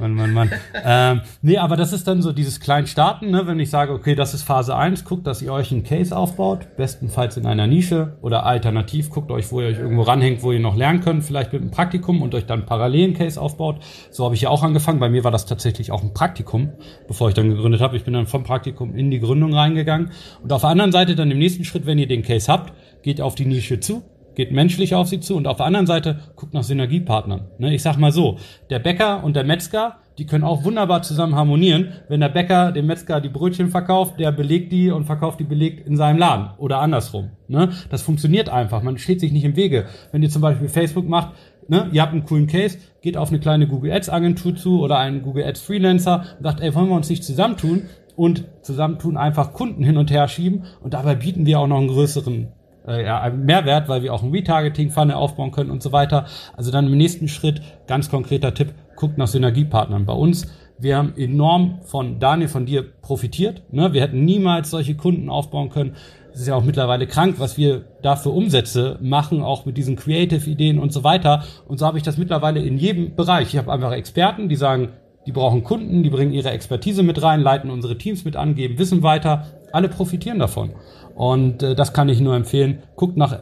Mann, 0.00 0.14
Mann, 0.14 0.32
Mann. 0.32 0.50
ähm, 0.84 1.20
nee, 1.42 1.58
aber 1.58 1.76
das 1.76 1.92
ist 1.92 2.06
dann 2.06 2.22
so 2.22 2.32
dieses 2.32 2.60
Kleinstarten, 2.60 3.30
ne? 3.30 3.46
wenn 3.46 3.60
ich 3.60 3.70
sage, 3.70 3.92
okay, 3.92 4.14
das 4.14 4.34
ist 4.34 4.42
Phase 4.42 4.76
1, 4.76 5.04
guckt, 5.04 5.26
dass 5.26 5.42
ihr 5.42 5.52
euch 5.52 5.72
einen 5.72 5.84
Case 5.84 6.16
aufbaut, 6.16 6.76
bestenfalls 6.76 7.36
in 7.36 7.46
einer 7.46 7.66
Nische 7.66 8.16
oder 8.22 8.46
alternativ, 8.46 9.10
guckt 9.10 9.30
euch, 9.30 9.50
wo 9.50 9.60
ihr 9.60 9.68
euch 9.68 9.78
irgendwo 9.78 10.02
ranhängt, 10.02 10.42
wo 10.42 10.52
ihr 10.52 10.60
noch 10.60 10.76
lernen 10.76 11.00
könnt, 11.00 11.24
vielleicht 11.24 11.52
mit 11.52 11.62
einem 11.62 11.70
Praktikum 11.70 12.22
und 12.22 12.34
euch 12.34 12.46
dann 12.46 12.66
parallel 12.66 13.04
einen 13.04 13.14
Case 13.14 13.40
aufbaut. 13.40 13.80
So 14.10 14.24
habe 14.24 14.34
ich 14.34 14.42
ja 14.42 14.50
auch 14.50 14.62
angefangen. 14.62 15.00
Bei 15.00 15.08
mir 15.08 15.24
war 15.24 15.30
das 15.30 15.46
tatsächlich 15.46 15.90
auch 15.92 16.02
ein 16.02 16.14
Praktikum, 16.14 16.72
bevor 17.08 17.28
ich 17.28 17.34
dann 17.34 17.48
gegründet 17.48 17.80
habe. 17.80 17.96
Ich 17.96 18.04
bin 18.04 18.14
dann 18.14 18.26
vom 18.26 18.44
Praktikum 18.44 18.94
in 18.94 19.10
die 19.10 19.20
Gründung 19.20 19.54
reingegangen. 19.54 20.10
Und 20.42 20.52
auf 20.52 20.62
der 20.62 20.70
anderen 20.70 20.92
Seite 20.92 21.14
dann 21.14 21.30
im 21.30 21.38
nächsten 21.38 21.64
Schritt, 21.64 21.86
wenn 21.86 21.98
ihr 21.98 22.08
den 22.08 22.22
Case 22.22 22.50
habt, 22.50 22.72
geht 23.02 23.20
auf 23.20 23.34
die 23.34 23.44
Nische 23.44 23.80
zu, 23.80 24.02
geht 24.34 24.52
menschlich 24.52 24.94
auf 24.94 25.08
sie 25.08 25.20
zu 25.20 25.36
und 25.36 25.46
auf 25.46 25.58
der 25.58 25.66
anderen 25.66 25.86
Seite 25.86 26.20
guckt 26.36 26.54
nach 26.54 26.62
Synergiepartnern. 26.62 27.42
Ne, 27.58 27.74
ich 27.74 27.82
sag 27.82 27.96
mal 27.98 28.12
so, 28.12 28.38
der 28.70 28.78
Bäcker 28.78 29.24
und 29.24 29.36
der 29.36 29.44
Metzger, 29.44 29.96
die 30.18 30.26
können 30.26 30.44
auch 30.44 30.64
wunderbar 30.64 31.02
zusammen 31.02 31.34
harmonieren. 31.34 31.92
Wenn 32.08 32.20
der 32.20 32.28
Bäcker 32.28 32.72
dem 32.72 32.86
Metzger 32.86 33.20
die 33.20 33.28
Brötchen 33.28 33.68
verkauft, 33.68 34.20
der 34.20 34.32
belegt 34.32 34.72
die 34.72 34.90
und 34.90 35.04
verkauft 35.04 35.40
die 35.40 35.44
belegt 35.44 35.86
in 35.86 35.96
seinem 35.96 36.18
Laden 36.18 36.50
oder 36.58 36.78
andersrum. 36.78 37.30
Ne? 37.48 37.70
Das 37.90 38.02
funktioniert 38.02 38.48
einfach. 38.48 38.82
Man 38.82 38.98
steht 38.98 39.20
sich 39.20 39.32
nicht 39.32 39.44
im 39.44 39.56
Wege. 39.56 39.86
Wenn 40.12 40.22
ihr 40.22 40.30
zum 40.30 40.42
Beispiel 40.42 40.68
Facebook 40.68 41.08
macht, 41.08 41.32
ne, 41.68 41.88
ihr 41.92 42.02
habt 42.02 42.12
einen 42.12 42.24
coolen 42.24 42.46
Case, 42.46 42.78
geht 43.02 43.16
auf 43.16 43.30
eine 43.30 43.40
kleine 43.40 43.66
Google 43.66 43.92
Ads 43.92 44.08
Agentur 44.08 44.54
zu 44.54 44.80
oder 44.80 44.98
einen 44.98 45.22
Google 45.22 45.44
Ads 45.44 45.62
Freelancer 45.62 46.24
und 46.38 46.44
sagt, 46.44 46.60
ey, 46.60 46.74
wollen 46.74 46.88
wir 46.88 46.96
uns 46.96 47.10
nicht 47.10 47.24
zusammentun 47.24 47.84
und 48.16 48.44
zusammentun 48.62 49.16
einfach 49.16 49.52
Kunden 49.52 49.82
hin 49.82 49.96
und 49.96 50.10
her 50.10 50.28
schieben 50.28 50.64
und 50.80 50.94
dabei 50.94 51.14
bieten 51.14 51.46
wir 51.46 51.58
auch 51.58 51.66
noch 51.66 51.78
einen 51.78 51.88
größeren 51.88 52.48
äh, 52.86 53.04
ja, 53.04 53.30
Mehrwert, 53.30 53.88
weil 53.88 54.02
wir 54.02 54.12
auch 54.12 54.22
ein 54.22 54.30
Retargeting-Funnel 54.30 55.14
aufbauen 55.14 55.50
können 55.50 55.70
und 55.70 55.82
so 55.82 55.92
weiter. 55.92 56.26
Also 56.56 56.70
dann 56.70 56.86
im 56.86 56.96
nächsten 56.96 57.28
Schritt, 57.28 57.62
ganz 57.86 58.10
konkreter 58.10 58.54
Tipp, 58.54 58.74
guckt 58.96 59.18
nach 59.18 59.28
Synergiepartnern. 59.28 60.06
Bei 60.06 60.12
uns, 60.12 60.46
wir 60.78 60.96
haben 60.96 61.14
enorm 61.16 61.80
von 61.82 62.18
Daniel, 62.18 62.48
von 62.48 62.66
dir 62.66 62.82
profitiert. 62.82 63.62
Ne? 63.72 63.92
Wir 63.92 64.02
hätten 64.02 64.24
niemals 64.24 64.70
solche 64.70 64.96
Kunden 64.96 65.28
aufbauen 65.28 65.70
können. 65.70 65.94
Es 66.32 66.40
ist 66.40 66.48
ja 66.48 66.56
auch 66.56 66.64
mittlerweile 66.64 67.06
krank, 67.06 67.36
was 67.38 67.56
wir 67.56 67.84
da 68.02 68.16
für 68.16 68.30
Umsätze 68.30 68.98
machen, 69.00 69.40
auch 69.40 69.66
mit 69.66 69.76
diesen 69.76 69.94
Creative-Ideen 69.94 70.80
und 70.80 70.92
so 70.92 71.04
weiter. 71.04 71.44
Und 71.68 71.78
so 71.78 71.86
habe 71.86 71.96
ich 71.96 72.02
das 72.02 72.18
mittlerweile 72.18 72.60
in 72.60 72.76
jedem 72.76 73.14
Bereich. 73.14 73.48
Ich 73.48 73.56
habe 73.56 73.72
einfach 73.72 73.92
Experten, 73.92 74.48
die 74.48 74.56
sagen, 74.56 74.88
die 75.26 75.32
brauchen 75.32 75.62
Kunden, 75.62 76.02
die 76.02 76.10
bringen 76.10 76.32
ihre 76.32 76.50
Expertise 76.50 77.02
mit 77.02 77.22
rein, 77.22 77.40
leiten 77.40 77.70
unsere 77.70 77.96
Teams 77.96 78.24
mit 78.24 78.36
an, 78.36 78.56
geben 78.56 78.78
Wissen 78.78 79.02
weiter. 79.02 79.46
Alle 79.72 79.88
profitieren 79.88 80.38
davon. 80.38 80.72
Und 81.14 81.62
äh, 81.62 81.74
das 81.74 81.92
kann 81.92 82.08
ich 82.08 82.20
nur 82.20 82.34
empfehlen. 82.34 82.82
Guckt 82.96 83.16
nach 83.16 83.40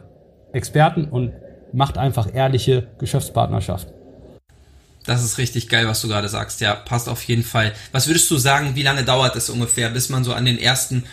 Experten 0.51 1.05
und 1.05 1.33
macht 1.73 1.97
einfach 1.97 2.33
ehrliche 2.33 2.87
Geschäftspartnerschaften. 2.99 3.93
Das 5.05 5.23
ist 5.23 5.37
richtig 5.37 5.67
geil, 5.67 5.87
was 5.87 6.01
du 6.01 6.07
gerade 6.07 6.29
sagst. 6.29 6.61
Ja, 6.61 6.75
passt 6.75 7.09
auf 7.09 7.23
jeden 7.23 7.43
Fall. 7.43 7.73
Was 7.91 8.07
würdest 8.07 8.29
du 8.31 8.37
sagen, 8.37 8.75
wie 8.75 8.83
lange 8.83 9.03
dauert 9.03 9.35
es 9.35 9.49
ungefähr, 9.49 9.89
bis 9.89 10.09
man 10.09 10.23
so 10.23 10.33
an 10.33 10.45
den 10.45 10.57
ersten 10.57 11.03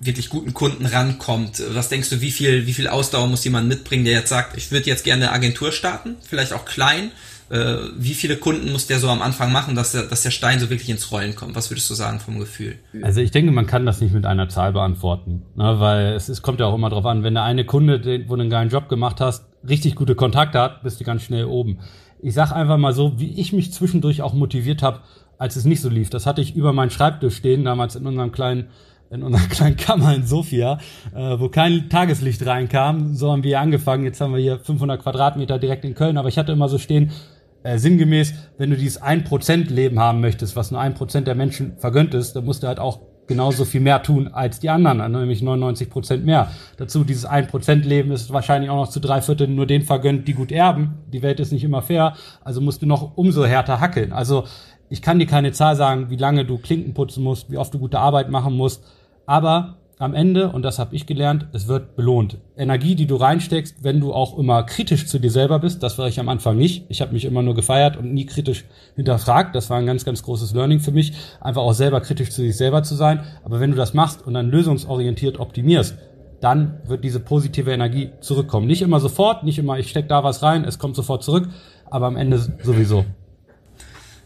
wirklich 0.00 0.30
guten 0.30 0.52
Kunden 0.54 0.86
rankommt? 0.86 1.62
Was 1.68 1.88
denkst 1.90 2.08
du, 2.08 2.20
wie 2.20 2.32
viel, 2.32 2.66
wie 2.66 2.72
viel 2.72 2.88
Ausdauer 2.88 3.28
muss 3.28 3.44
jemand 3.44 3.68
mitbringen, 3.68 4.04
der 4.04 4.14
jetzt 4.14 4.30
sagt, 4.30 4.56
ich 4.56 4.72
würde 4.72 4.86
jetzt 4.86 5.04
gerne 5.04 5.26
eine 5.26 5.32
Agentur 5.32 5.70
starten, 5.70 6.16
vielleicht 6.28 6.52
auch 6.52 6.64
klein? 6.64 7.12
Äh, 7.50 7.78
wie 7.96 8.14
viele 8.14 8.36
Kunden 8.36 8.70
muss 8.70 8.86
der 8.86 9.00
so 9.00 9.08
am 9.08 9.22
Anfang 9.22 9.50
machen, 9.50 9.74
dass 9.74 9.90
der, 9.90 10.04
dass 10.04 10.22
der 10.22 10.30
Stein 10.30 10.60
so 10.60 10.70
wirklich 10.70 10.88
ins 10.88 11.10
Rollen 11.10 11.34
kommt? 11.34 11.56
Was 11.56 11.68
würdest 11.68 11.90
du 11.90 11.94
sagen 11.94 12.20
vom 12.20 12.38
Gefühl? 12.38 12.76
Also 13.02 13.20
ich 13.20 13.32
denke, 13.32 13.50
man 13.50 13.66
kann 13.66 13.84
das 13.84 14.00
nicht 14.00 14.14
mit 14.14 14.24
einer 14.24 14.48
Zahl 14.48 14.72
beantworten, 14.72 15.42
ne, 15.56 15.80
weil 15.80 16.12
es, 16.12 16.28
es 16.28 16.42
kommt 16.42 16.60
ja 16.60 16.66
auch 16.66 16.74
immer 16.76 16.90
darauf 16.90 17.06
an, 17.06 17.24
wenn 17.24 17.34
der 17.34 17.42
eine 17.42 17.64
Kunde, 17.64 17.98
den, 17.98 18.28
wo 18.28 18.36
du 18.36 18.42
einen 18.42 18.50
geilen 18.50 18.68
Job 18.68 18.88
gemacht 18.88 19.20
hast, 19.20 19.46
richtig 19.68 19.96
gute 19.96 20.14
Kontakte 20.14 20.60
hat, 20.60 20.84
bist 20.84 21.00
du 21.00 21.04
ganz 21.04 21.22
schnell 21.22 21.46
oben. 21.46 21.80
Ich 22.22 22.34
sag 22.34 22.52
einfach 22.52 22.78
mal 22.78 22.92
so, 22.92 23.18
wie 23.18 23.40
ich 23.40 23.52
mich 23.52 23.72
zwischendurch 23.72 24.22
auch 24.22 24.32
motiviert 24.32 24.82
habe, 24.84 25.00
als 25.36 25.56
es 25.56 25.64
nicht 25.64 25.80
so 25.80 25.88
lief. 25.88 26.08
Das 26.08 26.26
hatte 26.26 26.42
ich 26.42 26.54
über 26.54 26.72
meinen 26.72 26.90
Schreibtisch 26.90 27.34
stehen, 27.34 27.64
damals 27.64 27.96
in 27.96 28.06
unserem 28.06 28.30
kleinen 28.30 28.68
in 29.10 29.24
unserer 29.24 29.46
kleinen 29.48 29.76
Kammer 29.76 30.14
in 30.14 30.24
Sofia, 30.24 30.78
äh, 31.14 31.40
wo 31.40 31.48
kein 31.48 31.88
Tageslicht 31.88 32.46
reinkam. 32.46 33.14
So 33.16 33.32
haben 33.32 33.42
wir 33.42 33.58
angefangen. 33.58 34.04
Jetzt 34.04 34.20
haben 34.20 34.32
wir 34.32 34.40
hier 34.40 34.60
500 34.60 35.02
Quadratmeter 35.02 35.58
direkt 35.58 35.84
in 35.84 35.94
Köln. 35.94 36.16
Aber 36.16 36.28
ich 36.28 36.38
hatte 36.38 36.52
immer 36.52 36.68
so 36.68 36.78
stehen, 36.78 37.10
äh, 37.62 37.78
sinngemäß, 37.78 38.34
wenn 38.58 38.70
du 38.70 38.76
dieses 38.76 39.00
1% 39.02 39.70
Leben 39.70 39.98
haben 39.98 40.20
möchtest, 40.20 40.56
was 40.56 40.70
nur 40.70 40.80
1% 40.80 41.22
der 41.22 41.34
Menschen 41.34 41.76
vergönnt 41.78 42.14
ist, 42.14 42.34
dann 42.34 42.44
musst 42.44 42.62
du 42.62 42.66
halt 42.66 42.78
auch 42.78 43.00
genauso 43.26 43.64
viel 43.64 43.80
mehr 43.80 44.02
tun 44.02 44.28
als 44.28 44.58
die 44.58 44.70
anderen, 44.70 45.12
nämlich 45.12 45.40
99% 45.40 46.18
mehr. 46.24 46.50
Dazu 46.78 47.04
dieses 47.04 47.28
1% 47.28 47.84
Leben 47.84 48.10
ist 48.10 48.32
wahrscheinlich 48.32 48.70
auch 48.70 48.76
noch 48.76 48.88
zu 48.88 48.98
drei 48.98 49.22
Vierteln 49.22 49.54
nur 49.54 49.66
den 49.66 49.82
vergönnt, 49.82 50.26
die 50.26 50.34
gut 50.34 50.50
erben. 50.50 50.98
Die 51.12 51.22
Welt 51.22 51.38
ist 51.38 51.52
nicht 51.52 51.62
immer 51.62 51.80
fair, 51.80 52.14
also 52.42 52.60
musst 52.60 52.82
du 52.82 52.86
noch 52.86 53.16
umso 53.16 53.44
härter 53.44 53.78
hackeln. 53.78 54.12
Also 54.12 54.44
ich 54.88 55.00
kann 55.00 55.20
dir 55.20 55.26
keine 55.26 55.52
Zahl 55.52 55.76
sagen, 55.76 56.10
wie 56.10 56.16
lange 56.16 56.44
du 56.44 56.58
Klinken 56.58 56.92
putzen 56.92 57.22
musst, 57.22 57.50
wie 57.52 57.56
oft 57.56 57.72
du 57.72 57.78
gute 57.78 58.00
Arbeit 58.00 58.30
machen 58.30 58.56
musst, 58.56 58.82
aber 59.26 59.76
am 60.00 60.14
Ende, 60.14 60.50
und 60.50 60.62
das 60.62 60.78
habe 60.78 60.96
ich 60.96 61.04
gelernt, 61.04 61.48
es 61.52 61.68
wird 61.68 61.94
belohnt. 61.94 62.38
Energie, 62.56 62.94
die 62.94 63.06
du 63.06 63.16
reinsteckst, 63.16 63.84
wenn 63.84 64.00
du 64.00 64.14
auch 64.14 64.38
immer 64.38 64.62
kritisch 64.62 65.06
zu 65.06 65.18
dir 65.18 65.30
selber 65.30 65.58
bist, 65.58 65.82
das 65.82 65.98
war 65.98 66.08
ich 66.08 66.18
am 66.18 66.30
Anfang 66.30 66.56
nicht. 66.56 66.86
Ich 66.88 67.02
habe 67.02 67.12
mich 67.12 67.26
immer 67.26 67.42
nur 67.42 67.54
gefeiert 67.54 67.98
und 67.98 68.14
nie 68.14 68.24
kritisch 68.24 68.64
hinterfragt. 68.96 69.54
Das 69.54 69.68
war 69.68 69.76
ein 69.76 69.84
ganz, 69.84 70.06
ganz 70.06 70.22
großes 70.22 70.54
Learning 70.54 70.80
für 70.80 70.90
mich, 70.90 71.12
einfach 71.42 71.60
auch 71.60 71.74
selber 71.74 72.00
kritisch 72.00 72.30
zu 72.30 72.40
sich 72.40 72.56
selber 72.56 72.82
zu 72.82 72.94
sein. 72.94 73.20
Aber 73.44 73.60
wenn 73.60 73.72
du 73.72 73.76
das 73.76 73.92
machst 73.92 74.26
und 74.26 74.32
dann 74.32 74.50
lösungsorientiert 74.50 75.38
optimierst, 75.38 75.98
dann 76.40 76.80
wird 76.86 77.04
diese 77.04 77.20
positive 77.20 77.70
Energie 77.70 78.08
zurückkommen. 78.20 78.66
Nicht 78.66 78.80
immer 78.80 79.00
sofort, 79.00 79.44
nicht 79.44 79.58
immer, 79.58 79.78
ich 79.78 79.90
steck 79.90 80.08
da 80.08 80.24
was 80.24 80.42
rein, 80.42 80.64
es 80.64 80.78
kommt 80.78 80.96
sofort 80.96 81.22
zurück, 81.22 81.46
aber 81.90 82.06
am 82.06 82.16
Ende 82.16 82.38
sowieso. 82.62 83.04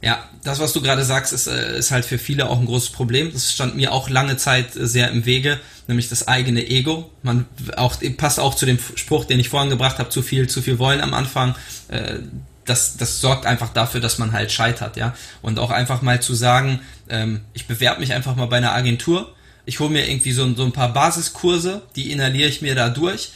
Ja, 0.05 0.23
das, 0.43 0.59
was 0.59 0.75
du 0.75 0.83
gerade 0.83 1.03
sagst, 1.03 1.33
ist, 1.33 1.47
äh, 1.47 1.79
ist 1.79 1.90
halt 1.90 2.05
für 2.05 2.19
viele 2.19 2.51
auch 2.51 2.61
ein 2.61 2.67
großes 2.67 2.90
Problem. 2.90 3.33
Das 3.33 3.51
stand 3.51 3.75
mir 3.75 3.90
auch 3.90 4.11
lange 4.11 4.37
Zeit 4.37 4.77
äh, 4.77 4.87
sehr 4.87 5.11
im 5.11 5.25
Wege, 5.25 5.59
nämlich 5.87 6.11
das 6.11 6.29
eigene 6.29 6.69
Ego. 6.69 7.11
Man 7.23 7.47
auch 7.79 7.97
passt 8.19 8.38
auch 8.38 8.55
zu 8.55 8.67
dem 8.67 8.79
Spruch, 8.97 9.25
den 9.25 9.40
ich 9.40 9.49
vorhin 9.49 9.71
gebracht 9.71 9.99
habe, 9.99 10.11
zu 10.11 10.21
viel, 10.21 10.47
zu 10.47 10.61
viel 10.61 10.79
wollen 10.79 11.01
am 11.01 11.14
Anfang. 11.14 11.55
Äh, 11.88 12.17
das, 12.67 12.99
das 12.99 13.23
sorgt 13.23 13.47
einfach 13.47 13.73
dafür, 13.73 14.03
dass 14.03 14.19
man 14.19 14.33
halt 14.33 14.53
scheitert, 14.53 14.99
ja. 14.99 15.14
Und 15.40 15.59
auch 15.59 15.71
einfach 15.71 16.03
mal 16.03 16.21
zu 16.21 16.35
sagen, 16.35 16.81
ähm, 17.09 17.40
ich 17.55 17.67
bewerbe 17.67 18.01
mich 18.01 18.12
einfach 18.12 18.37
mal 18.37 18.47
bei 18.47 18.59
einer 18.59 18.75
Agentur. 18.75 19.35
Ich 19.64 19.81
hole 19.81 19.88
mir 19.88 20.07
irgendwie 20.07 20.33
so, 20.33 20.55
so 20.55 20.64
ein 20.64 20.73
paar 20.73 20.93
Basiskurse, 20.93 21.81
die 21.97 22.12
inhaliere 22.12 22.51
ich 22.51 22.61
mir 22.61 22.75
da 22.75 22.90
durch 22.90 23.31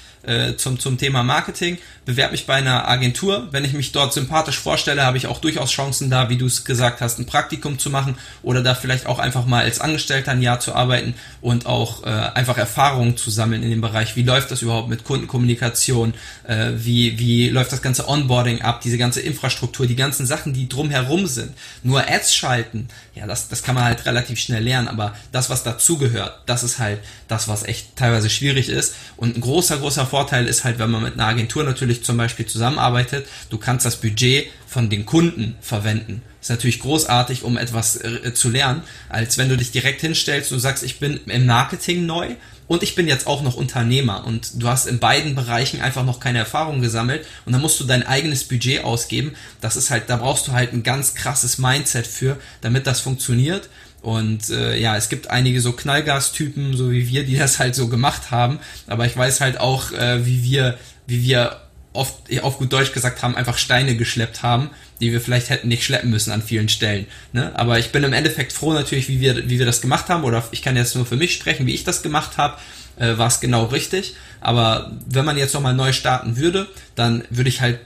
zum, 0.59 0.79
zum 0.79 0.99
Thema 0.99 1.23
Marketing, 1.23 1.79
bewerbe 2.09 2.33
mich 2.33 2.47
bei 2.47 2.55
einer 2.55 2.89
Agentur. 2.89 3.49
Wenn 3.51 3.65
ich 3.65 3.73
mich 3.73 3.93
dort 3.93 4.13
sympathisch 4.13 4.59
vorstelle, 4.59 5.05
habe 5.05 5.17
ich 5.17 5.27
auch 5.27 5.41
durchaus 5.41 5.71
Chancen 5.71 6.11
da, 6.11 6.29
wie 6.29 6.37
du 6.37 6.47
es 6.47 6.65
gesagt 6.65 7.01
hast, 7.01 7.19
ein 7.19 7.27
Praktikum 7.27 7.79
zu 7.79 7.91
machen 7.91 8.17
oder 8.43 8.63
da 8.63 8.75
vielleicht 8.75 9.07
auch 9.07 9.19
einfach 9.19 9.47
mal 9.47 9.65
als 9.65 9.81
Angestellter 9.81 10.33
ein 10.33 10.43
Jahr 10.43 10.61
zu 10.61 10.75
arbeiten 10.75 11.15
und 11.41 11.67
auch 11.67 12.05
äh, 12.05 12.09
einfach 12.09 12.59
Erfahrungen 12.59 13.17
zu 13.17 13.31
sammeln 13.31 13.63
in 13.63 13.71
dem 13.71 13.81
Bereich. 13.81 14.17
Wie 14.17 14.23
läuft 14.23 14.51
das 14.51 14.63
überhaupt 14.63 14.89
mit 14.89 15.05
Kundenkommunikation? 15.05 16.15
Äh, 16.45 16.73
wie, 16.77 17.19
wie 17.19 17.51
läuft 17.51 17.73
das 17.73 17.83
ganze 17.83 18.09
Onboarding 18.09 18.63
ab? 18.63 18.81
Diese 18.81 18.99
ganze 18.99 19.21
Infrastruktur, 19.21 19.87
die 19.87 19.97
ganzen 19.97 20.27
Sachen, 20.27 20.53
die 20.53 20.69
drumherum 20.69 21.27
sind. 21.27 21.53
Nur 21.83 22.09
Ads 22.09 22.35
schalten, 22.35 22.89
ja, 23.15 23.27
das, 23.27 23.49
das 23.49 23.63
kann 23.63 23.75
man 23.75 23.85
halt 23.85 24.07
relativ 24.07 24.39
schnell 24.39 24.63
lernen, 24.63 24.89
aber 24.89 25.15
das, 25.33 25.51
was 25.51 25.63
dazugehört, 25.63 26.43
das 26.47 26.63
ist 26.63 26.79
halt 26.79 27.01
das, 27.27 27.49
was 27.49 27.65
echt 27.65 27.97
teilweise 27.97 28.31
schwierig 28.31 28.69
ist. 28.69 28.95
Und 29.17 29.37
ein 29.37 29.41
großer, 29.41 29.79
großer 29.79 30.07
Vorteil 30.07 30.19
Vorteil 30.39 30.49
ist 30.49 30.65
halt, 30.65 30.79
wenn 30.79 30.91
man 30.91 31.03
mit 31.03 31.15
einer 31.15 31.27
Agentur 31.27 31.65
natürlich 31.65 31.98
zum 32.05 32.17
Beispiel 32.17 32.47
zusammenarbeitet, 32.47 33.27
du 33.51 33.59
kannst 33.59 33.87
das 33.87 34.01
Budget 34.01 34.47
von 34.67 34.91
den 34.91 35.07
Kunden 35.07 35.57
verwenden. 35.61 36.23
Ist 36.41 36.51
natürlich 36.51 36.81
großartig, 36.81 37.43
um 37.43 37.57
etwas 37.57 37.97
äh, 37.97 38.33
zu 38.33 38.51
lernen, 38.51 38.83
als 39.09 39.39
wenn 39.39 39.49
du 39.49 39.57
dich 39.57 39.71
direkt 39.71 40.01
hinstellst 40.01 40.53
und 40.53 40.61
sagst, 40.61 40.83
ich 40.83 40.99
bin 40.99 41.21
im 41.27 41.47
Marketing 41.47 42.07
neu 42.07 42.37
und 42.69 42.83
ich 42.83 42.95
bin 42.95 43.09
jetzt 43.09 43.27
auch 43.27 43.43
noch 43.43 43.57
Unternehmer 43.57 44.25
und 44.27 44.63
du 44.63 44.69
hast 44.69 44.87
in 44.87 44.99
beiden 44.99 45.35
Bereichen 45.35 45.81
einfach 45.81 46.05
noch 46.05 46.21
keine 46.21 46.39
Erfahrung 46.39 46.81
gesammelt 46.81 47.27
und 47.45 47.53
dann 47.53 47.63
musst 47.63 47.81
du 47.81 47.85
dein 47.85 48.07
eigenes 48.07 48.45
Budget 48.45 48.85
ausgeben. 48.85 49.35
Das 49.61 49.77
ist 49.77 49.91
halt, 49.91 50.09
da 50.09 50.17
brauchst 50.17 50.47
du 50.47 50.53
halt 50.53 50.73
ein 50.73 50.83
ganz 50.83 51.15
krasses 51.15 51.59
Mindset 51.59 52.07
für, 52.07 52.37
damit 52.61 52.87
das 52.87 53.01
funktioniert. 53.01 53.69
Und 54.01 54.51
äh, 54.51 54.79
ja, 54.79 54.97
es 54.97 55.09
gibt 55.09 55.29
einige 55.29 55.61
so 55.61 55.73
Knallgas-Typen, 55.73 56.77
so 56.77 56.91
wie 56.93 57.09
wir, 57.09 57.25
die 57.25 57.37
das 57.37 57.59
halt 57.59 57.75
so 57.75 57.89
gemacht 57.89 58.31
haben. 58.31 58.61
Aber 58.87 59.07
ich 59.07 59.17
weiß 59.17 59.41
halt 59.41 59.59
auch, 59.59 59.91
äh, 59.93 60.25
wie 60.25 60.45
wir, 60.45 60.79
wie 61.07 61.23
wir 61.25 61.61
oft, 61.99 62.15
auf 62.43 62.59
gut 62.59 62.73
Deutsch 62.73 62.93
gesagt 62.93 63.23
haben, 63.23 63.37
einfach 63.37 63.59
Steine 63.59 63.97
geschleppt 63.97 64.43
haben, 64.43 64.71
die 65.01 65.13
wir 65.13 65.21
vielleicht 65.21 65.51
hätten 65.51 65.69
nicht 65.69 65.85
schleppen 65.85 66.11
müssen 66.11 66.33
an 66.33 66.43
vielen 66.43 66.69
Stellen. 66.69 67.07
Ne? 67.33 67.53
Aber 67.55 67.79
ich 67.79 67.93
bin 67.93 68.05
im 68.05 68.13
Endeffekt 68.13 68.53
froh 68.53 68.73
natürlich, 68.73 69.09
wie 69.09 69.21
wir, 69.21 69.49
wie 69.49 69.59
wir 69.59 69.67
das 69.67 69.81
gemacht 69.81 70.09
haben. 70.09 70.25
Oder 70.25 70.43
ich 70.51 70.63
kann 70.63 70.77
jetzt 70.77 70.95
nur 70.95 71.07
für 71.07 71.17
mich 71.17 71.35
sprechen, 71.35 71.67
wie 71.67 71.75
ich 71.75 71.85
das 71.85 72.03
gemacht 72.03 72.39
habe. 72.39 72.57
Äh, 72.97 73.19
war 73.19 73.29
es 73.29 73.41
genau 73.41 73.67
richtig. 73.67 74.15
Aber 74.41 74.93
wenn 75.07 75.25
man 75.25 75.37
jetzt 75.37 75.55
nochmal 75.55 75.75
neu 75.75 75.93
starten 75.93 76.37
würde, 76.37 76.69
dann 76.95 77.25
würde 77.31 77.49
ich 77.49 77.61
halt 77.61 77.81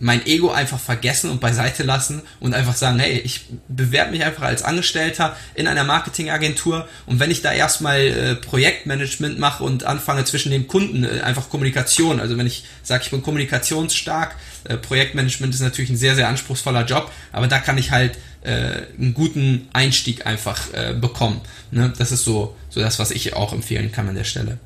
mein 0.00 0.24
Ego 0.26 0.50
einfach 0.50 0.78
vergessen 0.78 1.30
und 1.30 1.40
beiseite 1.40 1.82
lassen 1.82 2.22
und 2.40 2.54
einfach 2.54 2.76
sagen, 2.76 2.98
hey, 2.98 3.18
ich 3.18 3.46
bewerbe 3.68 4.12
mich 4.12 4.24
einfach 4.24 4.44
als 4.44 4.62
Angestellter 4.62 5.36
in 5.54 5.66
einer 5.66 5.84
Marketingagentur 5.84 6.88
und 7.06 7.20
wenn 7.20 7.30
ich 7.30 7.42
da 7.42 7.52
erstmal 7.52 8.00
äh, 8.00 8.34
Projektmanagement 8.36 9.38
mache 9.38 9.64
und 9.64 9.84
anfange 9.84 10.24
zwischen 10.24 10.50
den 10.50 10.68
Kunden 10.68 11.04
äh, 11.04 11.20
einfach 11.20 11.48
Kommunikation, 11.48 12.20
also 12.20 12.38
wenn 12.38 12.46
ich 12.46 12.64
sage, 12.82 13.02
ich 13.04 13.10
bin 13.10 13.22
kommunikationsstark, 13.22 14.36
äh, 14.64 14.76
Projektmanagement 14.76 15.54
ist 15.54 15.60
natürlich 15.60 15.90
ein 15.90 15.96
sehr, 15.96 16.14
sehr 16.14 16.28
anspruchsvoller 16.28 16.84
Job, 16.84 17.10
aber 17.32 17.48
da 17.48 17.58
kann 17.58 17.78
ich 17.78 17.90
halt 17.90 18.18
äh, 18.42 18.82
einen 18.98 19.14
guten 19.14 19.68
Einstieg 19.72 20.26
einfach 20.26 20.72
äh, 20.72 20.94
bekommen. 20.94 21.40
Ne? 21.70 21.92
Das 21.98 22.12
ist 22.12 22.24
so, 22.24 22.56
so 22.70 22.80
das, 22.80 22.98
was 22.98 23.10
ich 23.10 23.34
auch 23.34 23.52
empfehlen 23.52 23.90
kann 23.90 24.08
an 24.08 24.14
der 24.14 24.24
Stelle. 24.24 24.58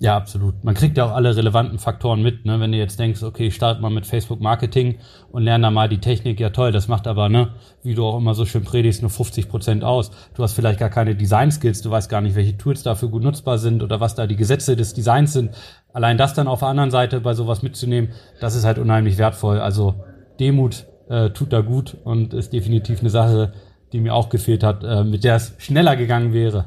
Ja, 0.00 0.16
absolut. 0.16 0.64
Man 0.64 0.74
kriegt 0.74 0.96
ja 0.98 1.06
auch 1.06 1.12
alle 1.12 1.36
relevanten 1.36 1.78
Faktoren 1.78 2.20
mit, 2.20 2.44
ne? 2.44 2.58
Wenn 2.58 2.72
du 2.72 2.78
jetzt 2.78 2.98
denkst, 2.98 3.22
okay, 3.22 3.46
ich 3.46 3.54
starte 3.54 3.80
mal 3.80 3.90
mit 3.90 4.06
Facebook 4.06 4.40
Marketing 4.40 4.98
und 5.30 5.44
lerne 5.44 5.62
da 5.62 5.70
mal 5.70 5.88
die 5.88 5.98
Technik, 5.98 6.40
ja 6.40 6.50
toll, 6.50 6.72
das 6.72 6.88
macht 6.88 7.06
aber, 7.06 7.28
ne, 7.28 7.50
wie 7.82 7.94
du 7.94 8.04
auch 8.04 8.18
immer 8.18 8.34
so 8.34 8.44
schön 8.44 8.64
predigst, 8.64 9.02
nur 9.02 9.10
50 9.10 9.48
Prozent 9.48 9.84
aus. 9.84 10.10
Du 10.34 10.42
hast 10.42 10.54
vielleicht 10.54 10.80
gar 10.80 10.90
keine 10.90 11.14
Design-Skills, 11.14 11.82
du 11.82 11.90
weißt 11.90 12.10
gar 12.10 12.20
nicht, 12.20 12.34
welche 12.34 12.58
Tools 12.58 12.82
dafür 12.82 13.08
gut 13.08 13.22
nutzbar 13.22 13.58
sind 13.58 13.82
oder 13.82 14.00
was 14.00 14.16
da 14.16 14.26
die 14.26 14.36
Gesetze 14.36 14.74
des 14.74 14.94
Designs 14.94 15.32
sind. 15.32 15.52
Allein 15.92 16.18
das 16.18 16.34
dann 16.34 16.48
auf 16.48 16.58
der 16.58 16.68
anderen 16.68 16.90
Seite 16.90 17.20
bei 17.20 17.34
sowas 17.34 17.62
mitzunehmen, 17.62 18.10
das 18.40 18.56
ist 18.56 18.64
halt 18.64 18.78
unheimlich 18.78 19.16
wertvoll. 19.16 19.60
Also 19.60 19.94
Demut 20.40 20.86
äh, 21.08 21.30
tut 21.30 21.52
da 21.52 21.60
gut 21.60 21.96
und 22.02 22.34
ist 22.34 22.52
definitiv 22.52 23.00
eine 23.00 23.10
Sache, 23.10 23.52
die 23.92 24.00
mir 24.00 24.12
auch 24.14 24.28
gefehlt 24.28 24.64
hat, 24.64 24.82
äh, 24.82 25.04
mit 25.04 25.22
der 25.22 25.36
es 25.36 25.54
schneller 25.58 25.94
gegangen 25.94 26.32
wäre. 26.32 26.64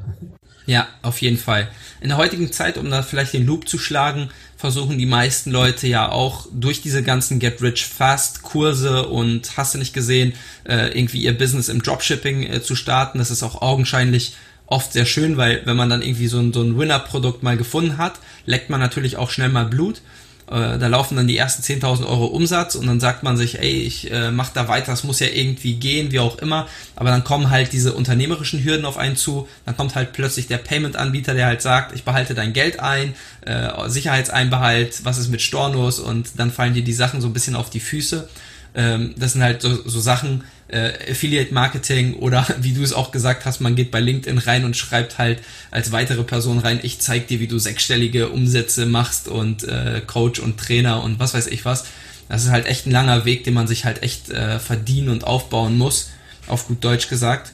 Ja, 0.68 0.86
auf 1.00 1.22
jeden 1.22 1.38
Fall. 1.38 1.66
In 2.02 2.10
der 2.10 2.18
heutigen 2.18 2.52
Zeit, 2.52 2.76
um 2.76 2.90
da 2.90 3.02
vielleicht 3.02 3.32
den 3.32 3.46
Loop 3.46 3.66
zu 3.66 3.78
schlagen, 3.78 4.28
versuchen 4.54 4.98
die 4.98 5.06
meisten 5.06 5.50
Leute 5.50 5.86
ja 5.86 6.12
auch 6.12 6.46
durch 6.52 6.82
diese 6.82 7.02
ganzen 7.02 7.38
Get 7.38 7.62
Rich 7.62 7.86
Fast 7.86 8.42
Kurse 8.42 9.08
und 9.08 9.56
hast 9.56 9.72
du 9.72 9.78
nicht 9.78 9.94
gesehen, 9.94 10.34
äh, 10.64 10.88
irgendwie 10.88 11.22
ihr 11.22 11.36
Business 11.36 11.70
im 11.70 11.82
Dropshipping 11.82 12.42
äh, 12.42 12.62
zu 12.62 12.76
starten. 12.76 13.16
Das 13.16 13.30
ist 13.30 13.42
auch 13.42 13.62
augenscheinlich 13.62 14.34
oft 14.66 14.92
sehr 14.92 15.06
schön, 15.06 15.38
weil 15.38 15.62
wenn 15.64 15.76
man 15.78 15.88
dann 15.88 16.02
irgendwie 16.02 16.28
so 16.28 16.38
ein, 16.38 16.52
so 16.52 16.60
ein 16.60 16.76
Winner-Produkt 16.76 17.42
mal 17.42 17.56
gefunden 17.56 17.96
hat, 17.96 18.18
leckt 18.44 18.68
man 18.68 18.78
natürlich 18.78 19.16
auch 19.16 19.30
schnell 19.30 19.48
mal 19.48 19.64
Blut. 19.64 20.02
Äh, 20.50 20.78
da 20.78 20.86
laufen 20.86 21.16
dann 21.16 21.26
die 21.26 21.36
ersten 21.36 21.62
10.000 21.62 22.06
Euro 22.06 22.26
Umsatz 22.26 22.74
und 22.74 22.86
dann 22.86 23.00
sagt 23.00 23.22
man 23.22 23.36
sich, 23.36 23.58
ey, 23.58 23.82
ich 23.82 24.10
äh, 24.10 24.30
mach 24.30 24.50
da 24.50 24.68
weiter, 24.68 24.92
das 24.92 25.04
muss 25.04 25.20
ja 25.20 25.26
irgendwie 25.26 25.74
gehen, 25.74 26.10
wie 26.10 26.20
auch 26.20 26.38
immer. 26.38 26.66
Aber 26.96 27.10
dann 27.10 27.24
kommen 27.24 27.50
halt 27.50 27.72
diese 27.72 27.92
unternehmerischen 27.92 28.64
Hürden 28.64 28.84
auf 28.84 28.96
einen 28.96 29.16
zu. 29.16 29.46
Dann 29.66 29.76
kommt 29.76 29.94
halt 29.94 30.12
plötzlich 30.12 30.46
der 30.46 30.58
Payment-Anbieter, 30.58 31.34
der 31.34 31.46
halt 31.46 31.62
sagt, 31.62 31.94
ich 31.94 32.04
behalte 32.04 32.34
dein 32.34 32.52
Geld 32.52 32.80
ein, 32.80 33.14
äh, 33.42 33.68
Sicherheitseinbehalt, 33.88 35.04
was 35.04 35.18
ist 35.18 35.28
mit 35.28 35.42
Stornos 35.42 36.00
und 36.00 36.38
dann 36.38 36.50
fallen 36.50 36.74
dir 36.74 36.82
die 36.84 36.92
Sachen 36.92 37.20
so 37.20 37.28
ein 37.28 37.32
bisschen 37.32 37.54
auf 37.54 37.70
die 37.70 37.80
Füße. 37.80 38.28
Ähm, 38.74 39.14
das 39.16 39.32
sind 39.32 39.42
halt 39.42 39.62
so, 39.62 39.88
so 39.88 40.00
Sachen, 40.00 40.44
äh, 40.68 41.10
Affiliate 41.10 41.52
Marketing 41.52 42.14
oder 42.14 42.46
wie 42.60 42.72
du 42.72 42.82
es 42.82 42.92
auch 42.92 43.10
gesagt 43.10 43.44
hast, 43.44 43.60
man 43.60 43.74
geht 43.74 43.90
bei 43.90 44.00
LinkedIn 44.00 44.38
rein 44.38 44.64
und 44.64 44.76
schreibt 44.76 45.18
halt 45.18 45.40
als 45.70 45.92
weitere 45.92 46.22
Person 46.22 46.58
rein, 46.58 46.80
ich 46.82 47.00
zeig 47.00 47.28
dir, 47.28 47.40
wie 47.40 47.48
du 47.48 47.58
sechsstellige 47.58 48.28
Umsätze 48.28 48.86
machst 48.86 49.28
und 49.28 49.64
äh, 49.64 50.02
Coach 50.06 50.40
und 50.40 50.58
Trainer 50.58 51.02
und 51.02 51.18
was 51.18 51.34
weiß 51.34 51.46
ich 51.48 51.64
was. 51.64 51.84
Das 52.28 52.44
ist 52.44 52.50
halt 52.50 52.66
echt 52.66 52.86
ein 52.86 52.90
langer 52.90 53.24
Weg, 53.24 53.44
den 53.44 53.54
man 53.54 53.66
sich 53.66 53.84
halt 53.86 54.02
echt 54.02 54.30
äh, 54.30 54.58
verdienen 54.58 55.08
und 55.08 55.24
aufbauen 55.24 55.78
muss, 55.78 56.10
auf 56.46 56.68
gut 56.68 56.84
Deutsch 56.84 57.08
gesagt. 57.08 57.52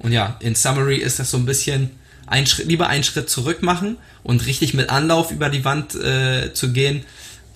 Und 0.00 0.12
ja, 0.12 0.36
in 0.40 0.54
Summary 0.54 0.96
ist 0.96 1.18
das 1.20 1.30
so 1.30 1.36
ein 1.36 1.46
bisschen 1.46 1.90
ein 2.26 2.46
Schritt, 2.46 2.66
lieber 2.66 2.88
einen 2.88 3.04
Schritt 3.04 3.30
zurück 3.30 3.62
machen 3.62 3.96
und 4.22 4.46
richtig 4.46 4.74
mit 4.74 4.90
Anlauf 4.90 5.30
über 5.30 5.48
die 5.48 5.64
Wand 5.64 5.94
äh, 5.94 6.52
zu 6.52 6.72
gehen, 6.72 7.04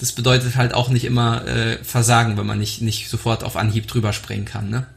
das 0.02 0.10
bedeutet 0.10 0.56
halt 0.56 0.74
auch 0.74 0.88
nicht 0.88 1.04
immer 1.04 1.46
äh, 1.46 1.78
Versagen, 1.84 2.36
wenn 2.36 2.44
man 2.44 2.58
nicht, 2.58 2.82
nicht 2.82 3.08
sofort 3.08 3.44
auf 3.44 3.56
Anhieb 3.56 3.86
drüber 3.86 4.12
springen 4.12 4.44
kann, 4.44 4.68
ne? 4.68 4.88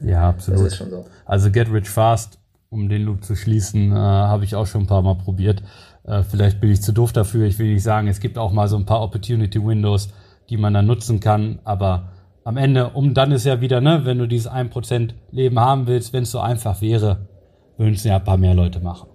Ja, 0.00 0.28
absolut. 0.28 0.60
Das 0.60 0.72
ist 0.72 0.78
schon 0.78 0.90
so. 0.90 1.06
Also 1.24 1.50
Get 1.50 1.72
Rich 1.72 1.88
Fast, 1.88 2.38
um 2.70 2.88
den 2.88 3.02
Loop 3.02 3.24
zu 3.24 3.36
schließen, 3.36 3.92
äh, 3.92 3.94
habe 3.94 4.44
ich 4.44 4.54
auch 4.54 4.66
schon 4.66 4.82
ein 4.82 4.86
paar 4.86 5.02
Mal 5.02 5.16
probiert. 5.16 5.62
Äh, 6.04 6.22
vielleicht 6.22 6.60
bin 6.60 6.70
ich 6.70 6.82
zu 6.82 6.92
doof 6.92 7.12
dafür. 7.12 7.46
Ich 7.46 7.58
will 7.58 7.72
nicht 7.72 7.82
sagen, 7.82 8.08
es 8.08 8.20
gibt 8.20 8.38
auch 8.38 8.52
mal 8.52 8.68
so 8.68 8.76
ein 8.76 8.86
paar 8.86 9.02
Opportunity 9.02 9.64
Windows, 9.64 10.08
die 10.48 10.56
man 10.56 10.74
dann 10.74 10.86
nutzen 10.86 11.20
kann, 11.20 11.60
aber 11.64 12.10
am 12.44 12.56
Ende, 12.56 12.90
um 12.90 13.14
dann 13.14 13.32
ist 13.32 13.44
ja 13.44 13.60
wieder, 13.60 13.80
ne, 13.80 14.04
wenn 14.04 14.18
du 14.18 14.26
dieses 14.26 14.50
1% 14.50 15.10
Leben 15.30 15.58
haben 15.60 15.86
willst, 15.86 16.12
wenn 16.12 16.24
es 16.24 16.30
so 16.30 16.40
einfach 16.40 16.80
wäre, 16.80 17.28
würden 17.76 17.94
es 17.94 18.04
ja 18.04 18.16
ein 18.16 18.24
paar 18.24 18.38
mehr 18.38 18.54
Leute 18.54 18.80
machen. 18.80 19.08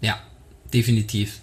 Ja, 0.00 0.16
definitiv. 0.72 1.40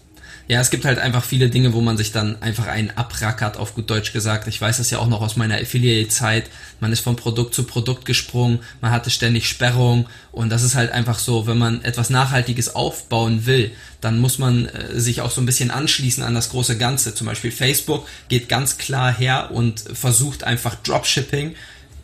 Ja, 0.47 0.59
es 0.59 0.69
gibt 0.69 0.85
halt 0.85 0.99
einfach 0.99 1.23
viele 1.23 1.49
Dinge, 1.49 1.73
wo 1.73 1.81
man 1.81 1.97
sich 1.97 2.11
dann 2.11 2.41
einfach 2.41 2.67
einen 2.67 2.91
abrackert, 2.91 3.57
auf 3.57 3.73
gut 3.73 3.89
Deutsch 3.89 4.11
gesagt. 4.11 4.47
Ich 4.47 4.59
weiß 4.59 4.77
das 4.77 4.89
ja 4.89 4.99
auch 4.99 5.07
noch 5.07 5.21
aus 5.21 5.37
meiner 5.37 5.55
Affiliate-Zeit. 5.55 6.49
Man 6.79 6.91
ist 6.91 6.99
von 6.99 7.15
Produkt 7.15 7.53
zu 7.53 7.63
Produkt 7.63 8.05
gesprungen, 8.05 8.59
man 8.81 8.91
hatte 8.91 9.09
ständig 9.09 9.47
Sperrung 9.47 10.07
und 10.31 10.49
das 10.49 10.63
ist 10.63 10.75
halt 10.75 10.91
einfach 10.91 11.19
so, 11.19 11.47
wenn 11.47 11.57
man 11.57 11.83
etwas 11.83 12.09
Nachhaltiges 12.09 12.75
aufbauen 12.75 13.45
will, 13.45 13.71
dann 14.01 14.19
muss 14.19 14.39
man 14.39 14.65
äh, 14.65 14.99
sich 14.99 15.21
auch 15.21 15.31
so 15.31 15.41
ein 15.41 15.45
bisschen 15.45 15.71
anschließen 15.71 16.23
an 16.23 16.33
das 16.33 16.49
große 16.49 16.77
Ganze. 16.77 17.15
Zum 17.15 17.27
Beispiel 17.27 17.51
Facebook 17.51 18.07
geht 18.27 18.49
ganz 18.49 18.77
klar 18.77 19.13
her 19.13 19.51
und 19.51 19.79
versucht 19.93 20.43
einfach 20.43 20.75
Dropshipping 20.75 21.55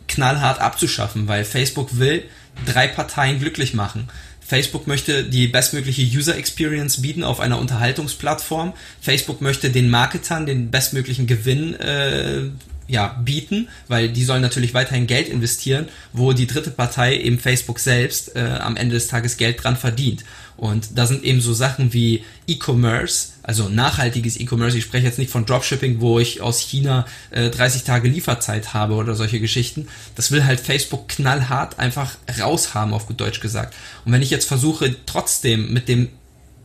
knallhart 0.06 0.60
abzuschaffen, 0.60 1.28
weil 1.28 1.44
Facebook 1.44 1.98
will 1.98 2.24
drei 2.66 2.88
Parteien 2.88 3.38
glücklich 3.38 3.74
machen. 3.74 4.08
Facebook 4.48 4.86
möchte 4.86 5.24
die 5.24 5.46
bestmögliche 5.46 6.00
User 6.02 6.34
Experience 6.34 7.02
bieten 7.02 7.22
auf 7.22 7.38
einer 7.38 7.58
Unterhaltungsplattform. 7.58 8.72
Facebook 8.98 9.42
möchte 9.42 9.68
den 9.68 9.90
Marketern 9.90 10.46
den 10.46 10.70
bestmöglichen 10.70 11.26
Gewinn 11.26 11.74
äh, 11.74 12.44
ja, 12.88 13.20
bieten, 13.22 13.68
weil 13.86 14.08
die 14.08 14.24
sollen 14.24 14.42
natürlich 14.42 14.74
weiterhin 14.74 15.06
Geld 15.06 15.28
investieren, 15.28 15.88
wo 16.12 16.32
die 16.32 16.46
dritte 16.46 16.70
Partei, 16.70 17.16
eben 17.18 17.38
Facebook 17.38 17.78
selbst, 17.78 18.34
äh, 18.34 18.40
am 18.40 18.76
Ende 18.76 18.94
des 18.94 19.08
Tages 19.08 19.36
Geld 19.36 19.62
dran 19.62 19.76
verdient. 19.76 20.24
Und 20.56 20.98
da 20.98 21.06
sind 21.06 21.22
eben 21.22 21.40
so 21.40 21.54
Sachen 21.54 21.92
wie 21.92 22.24
E-Commerce, 22.48 23.28
also 23.44 23.68
nachhaltiges 23.68 24.40
E-Commerce. 24.40 24.76
Ich 24.76 24.84
spreche 24.84 25.06
jetzt 25.06 25.18
nicht 25.18 25.30
von 25.30 25.46
Dropshipping, 25.46 26.00
wo 26.00 26.18
ich 26.18 26.40
aus 26.40 26.58
China 26.58 27.06
äh, 27.30 27.48
30 27.48 27.84
Tage 27.84 28.08
Lieferzeit 28.08 28.74
habe 28.74 28.94
oder 28.94 29.14
solche 29.14 29.38
Geschichten. 29.38 29.86
Das 30.16 30.32
will 30.32 30.44
halt 30.44 30.58
Facebook 30.58 31.08
knallhart 31.08 31.78
einfach 31.78 32.16
raushaben, 32.40 32.92
auf 32.92 33.06
gut 33.06 33.20
Deutsch 33.20 33.38
gesagt. 33.38 33.76
Und 34.04 34.10
wenn 34.10 34.22
ich 34.22 34.30
jetzt 34.30 34.48
versuche, 34.48 34.96
trotzdem 35.06 35.72
mit 35.72 35.88
dem 35.88 36.08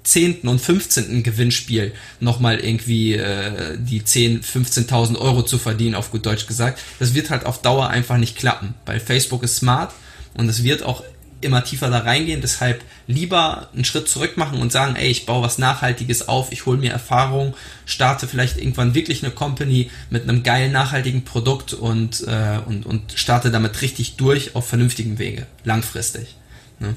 zehnten 0.04 0.48
und 0.48 0.60
15. 0.60 1.24
Gewinnspiel 1.24 1.94
nochmal 2.20 2.60
irgendwie 2.60 3.14
äh, 3.14 3.78
die 3.78 4.04
10, 4.04 4.42
15.000 4.42 5.18
Euro 5.18 5.44
zu 5.44 5.58
verdienen, 5.58 5.96
auf 5.96 6.12
gut 6.12 6.26
Deutsch 6.26 6.46
gesagt, 6.46 6.80
das 7.00 7.14
wird 7.14 7.30
halt 7.30 7.46
auf 7.46 7.62
Dauer 7.62 7.90
einfach 7.90 8.18
nicht 8.18 8.38
klappen, 8.38 8.74
weil 8.86 9.00
Facebook 9.00 9.44
ist 9.44 9.58
smart 9.58 9.94
und 10.34 10.50
es 10.50 10.64
wird 10.64 10.84
auch 10.84 11.04
immer 11.44 11.64
tiefer 11.64 11.90
da 11.90 12.00
reingehen. 12.00 12.42
Deshalb 12.42 12.84
lieber 13.08 13.70
einen 13.74 13.86
Schritt 13.86 14.08
zurück 14.08 14.38
machen 14.38 14.60
und 14.60 14.72
sagen, 14.72 14.96
ey, 14.96 15.10
ich 15.10 15.26
baue 15.26 15.44
was 15.44 15.58
Nachhaltiges 15.58 16.28
auf, 16.28 16.52
ich 16.52 16.66
hole 16.66 16.78
mir 16.78 16.92
Erfahrung, 16.92 17.54
starte 17.86 18.28
vielleicht 18.28 18.58
irgendwann 18.58 18.96
wirklich 18.96 19.24
eine 19.24 19.34
Company 19.34 19.92
mit 20.10 20.24
einem 20.24 20.44
geilen, 20.44 20.72
nachhaltigen 20.72 21.24
Produkt 21.24 21.74
und, 21.74 22.26
äh, 22.28 22.60
und, 22.66 22.86
und 22.86 23.14
starte 23.16 23.52
damit 23.52 23.82
richtig 23.82 24.16
durch 24.16 24.56
auf 24.56 24.68
vernünftigen 24.68 25.20
Wege, 25.20 25.46
langfristig. 25.64 26.36
Ne? 26.80 26.96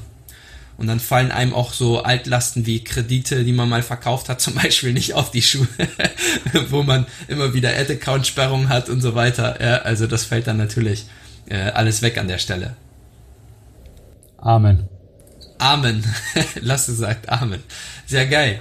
Und 0.79 0.89
dann 0.89 1.01
fallen 1.01 1.33
einem 1.33 1.55
auch 1.55 1.73
so 1.73 2.03
Altlasten 2.03 2.67
wie 2.67 2.85
Kredite, 2.85 3.45
die 3.45 3.53
man 3.53 3.69
mal 3.69 3.83
verkauft 3.83 4.29
hat, 4.29 4.41
zum 4.43 4.55
Beispiel 4.55 4.93
nicht 4.93 5.15
auf 5.15 5.31
die 5.31 5.43
Schuhe, 5.43 5.69
wo 6.71 6.83
man 6.83 7.07
immer 7.29 7.55
wieder 7.55 7.71
Ad-Account-Sperrungen 7.71 8.69
hat 8.69 8.89
und 8.89 9.01
so 9.01 9.15
weiter. 9.15 9.61
Ja, 9.63 9.77
also 9.79 10.07
das 10.07 10.25
fällt 10.25 10.47
dann 10.47 10.59
natürlich 10.59 11.07
äh, 11.49 11.71
alles 11.71 12.03
weg 12.03 12.19
an 12.19 12.29
der 12.29 12.39
Stelle. 12.39 12.77
Amen. 14.39 14.89
Amen. 15.59 16.05
Lasse 16.61 16.95
sagt 16.95 17.29
Amen. 17.29 17.63
Sehr 18.07 18.27
geil. 18.27 18.61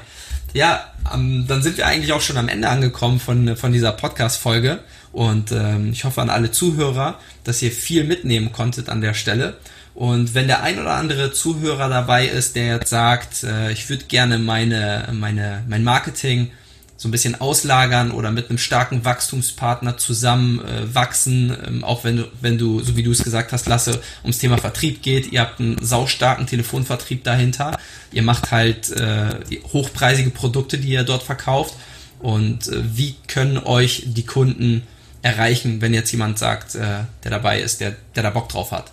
Ja, 0.54 0.94
ähm, 1.14 1.46
dann 1.48 1.62
sind 1.62 1.78
wir 1.78 1.86
eigentlich 1.86 2.14
auch 2.14 2.22
schon 2.22 2.38
am 2.38 2.48
Ende 2.48 2.70
angekommen 2.70 3.20
von, 3.20 3.58
von 3.58 3.74
dieser 3.74 3.92
Podcast-Folge. 3.92 4.80
Und 5.12 5.52
ähm, 5.52 5.92
ich 5.92 6.06
hoffe 6.06 6.22
an 6.22 6.30
alle 6.30 6.52
Zuhörer, 6.52 7.20
dass 7.44 7.62
ihr 7.62 7.72
viel 7.72 8.06
mitnehmen 8.06 8.52
konntet 8.52 8.90
an 8.90 9.02
der 9.02 9.14
Stelle. 9.14 9.58
Und 9.96 10.34
wenn 10.34 10.48
der 10.48 10.62
ein 10.62 10.78
oder 10.78 10.96
andere 10.96 11.32
Zuhörer 11.32 11.88
dabei 11.88 12.28
ist, 12.28 12.58
der 12.58 12.76
jetzt 12.76 12.90
sagt, 12.90 13.44
äh, 13.44 13.72
ich 13.72 13.90
würde 13.90 14.04
gerne 14.06 14.38
meine, 14.38 15.08
meine, 15.14 15.64
mein 15.68 15.86
Marketing 15.86 16.52
so 16.98 17.08
ein 17.08 17.12
bisschen 17.12 17.40
auslagern 17.40 18.12
oder 18.12 18.32
mit 18.32 18.50
einem 18.50 18.58
starken 18.58 19.06
Wachstumspartner 19.06 19.98
zusammen 19.98 20.60
äh, 20.60 20.94
wachsen, 20.94 21.56
ähm, 21.66 21.84
auch 21.84 22.04
wenn 22.04 22.18
du, 22.18 22.24
wenn 22.42 22.58
du, 22.58 22.82
so 22.82 22.98
wie 22.98 23.04
du 23.04 23.12
es 23.12 23.24
gesagt 23.24 23.54
hast, 23.54 23.68
Lasse, 23.68 24.02
ums 24.24 24.40
Thema 24.40 24.58
Vertrieb 24.58 25.02
geht, 25.02 25.32
ihr 25.32 25.42
habt 25.42 25.62
einen 25.62 25.78
saustarken 25.84 26.46
Telefonvertrieb 26.46 27.24
dahinter, 27.24 27.78
ihr 28.12 28.24
macht 28.24 28.52
halt 28.52 28.92
äh, 28.92 29.36
hochpreisige 29.72 30.30
Produkte, 30.30 30.78
die 30.78 30.90
ihr 30.90 31.04
dort 31.04 31.24
verkauft 31.24 31.76
und 32.20 32.68
äh, 32.68 32.82
wie 32.96 33.16
können 33.28 33.58
euch 33.58 34.04
die 34.08 34.26
Kunden 34.26 34.84
erreichen, 35.22 35.82
wenn 35.82 35.94
jetzt 35.94 36.12
jemand 36.12 36.38
sagt, 36.38 36.76
äh, 36.76 37.04
der 37.24 37.32
dabei 37.32 37.62
ist, 37.62 37.82
der, 37.82 37.96
der 38.16 38.24
da 38.24 38.30
Bock 38.30 38.50
drauf 38.50 38.72
hat? 38.72 38.92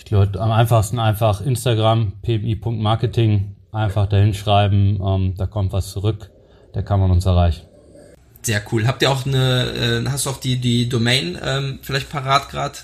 Ich 0.00 0.04
glaube, 0.06 0.40
am 0.40 0.50
einfachsten 0.50 0.98
einfach 0.98 1.40
Instagram, 1.40 2.14
pmi.marketing, 2.22 3.54
einfach 3.70 4.08
dahin 4.08 4.34
schreiben, 4.34 5.00
ähm, 5.00 5.34
da 5.36 5.46
kommt 5.46 5.72
was 5.72 5.92
zurück 5.92 6.30
da 6.72 6.82
kann 6.82 7.00
man 7.00 7.10
uns 7.10 7.26
erreichen. 7.26 7.66
Sehr 8.42 8.62
cool. 8.72 8.86
Habt 8.86 9.02
ihr 9.02 9.10
auch 9.10 9.26
eine, 9.26 10.02
äh, 10.06 10.08
hast 10.08 10.26
du 10.26 10.30
auch 10.30 10.38
die, 10.38 10.56
die 10.56 10.88
Domain 10.88 11.38
ähm, 11.44 11.78
vielleicht 11.82 12.10
parat 12.10 12.48
gerade? 12.48 12.78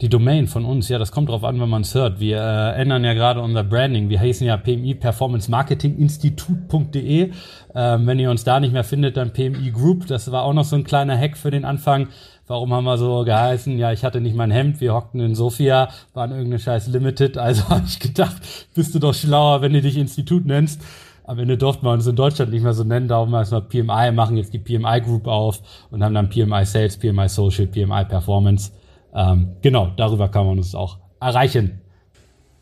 Die 0.00 0.08
Domain 0.08 0.46
von 0.46 0.64
uns, 0.64 0.88
ja, 0.88 0.98
das 0.98 1.10
kommt 1.10 1.28
drauf 1.28 1.42
an, 1.42 1.60
wenn 1.60 1.68
man 1.68 1.82
es 1.82 1.94
hört. 1.94 2.20
Wir 2.20 2.38
äh, 2.38 2.80
ändern 2.80 3.04
ja 3.04 3.14
gerade 3.14 3.40
unser 3.40 3.64
Branding. 3.64 4.08
Wir 4.08 4.20
heißen 4.20 4.46
ja 4.46 4.56
PMI 4.56 4.94
Performance 4.94 5.50
Marketing 5.50 5.98
Institut.de. 5.98 7.32
Ähm, 7.74 8.06
wenn 8.06 8.18
ihr 8.18 8.30
uns 8.30 8.44
da 8.44 8.60
nicht 8.60 8.72
mehr 8.72 8.84
findet, 8.84 9.16
dann 9.16 9.32
PMI 9.32 9.72
Group. 9.72 10.06
Das 10.06 10.30
war 10.30 10.44
auch 10.44 10.52
noch 10.52 10.64
so 10.64 10.76
ein 10.76 10.84
kleiner 10.84 11.18
Hack 11.18 11.36
für 11.36 11.50
den 11.50 11.64
Anfang. 11.64 12.08
Warum 12.48 12.72
haben 12.72 12.84
wir 12.84 12.96
so 12.96 13.24
geheißen? 13.24 13.78
Ja, 13.78 13.92
ich 13.92 14.04
hatte 14.04 14.22
nicht 14.22 14.34
mein 14.34 14.50
Hemd. 14.50 14.80
Wir 14.80 14.94
hockten 14.94 15.20
in 15.20 15.34
Sofia, 15.34 15.90
waren 16.14 16.30
irgendeine 16.30 16.58
scheiß 16.58 16.88
Limited. 16.88 17.36
Also 17.36 17.68
habe 17.68 17.84
ich 17.86 18.00
gedacht, 18.00 18.36
bist 18.74 18.94
du 18.94 18.98
doch 18.98 19.14
schlauer, 19.14 19.60
wenn 19.60 19.74
du 19.74 19.82
dich 19.82 19.98
Institut 19.98 20.46
nennst. 20.46 20.82
Am 21.24 21.38
Ende 21.38 21.58
durften 21.58 21.84
wir 21.84 21.92
uns 21.92 22.06
in 22.06 22.16
Deutschland 22.16 22.50
nicht 22.50 22.62
mehr 22.62 22.72
so 22.72 22.84
nennen, 22.84 23.06
darum 23.06 23.34
erstmal 23.34 23.60
PMI, 23.60 24.12
machen 24.12 24.38
jetzt 24.38 24.54
die 24.54 24.58
PMI 24.58 25.02
Group 25.02 25.26
auf 25.26 25.60
und 25.90 26.02
haben 26.02 26.14
dann 26.14 26.30
PMI 26.30 26.64
Sales, 26.64 26.96
PMI 26.96 27.28
Social, 27.28 27.66
PMI 27.66 28.06
Performance. 28.06 28.72
Ähm, 29.14 29.56
genau, 29.60 29.92
darüber 29.98 30.30
kann 30.30 30.46
man 30.46 30.56
uns 30.56 30.74
auch 30.74 30.96
erreichen. 31.20 31.82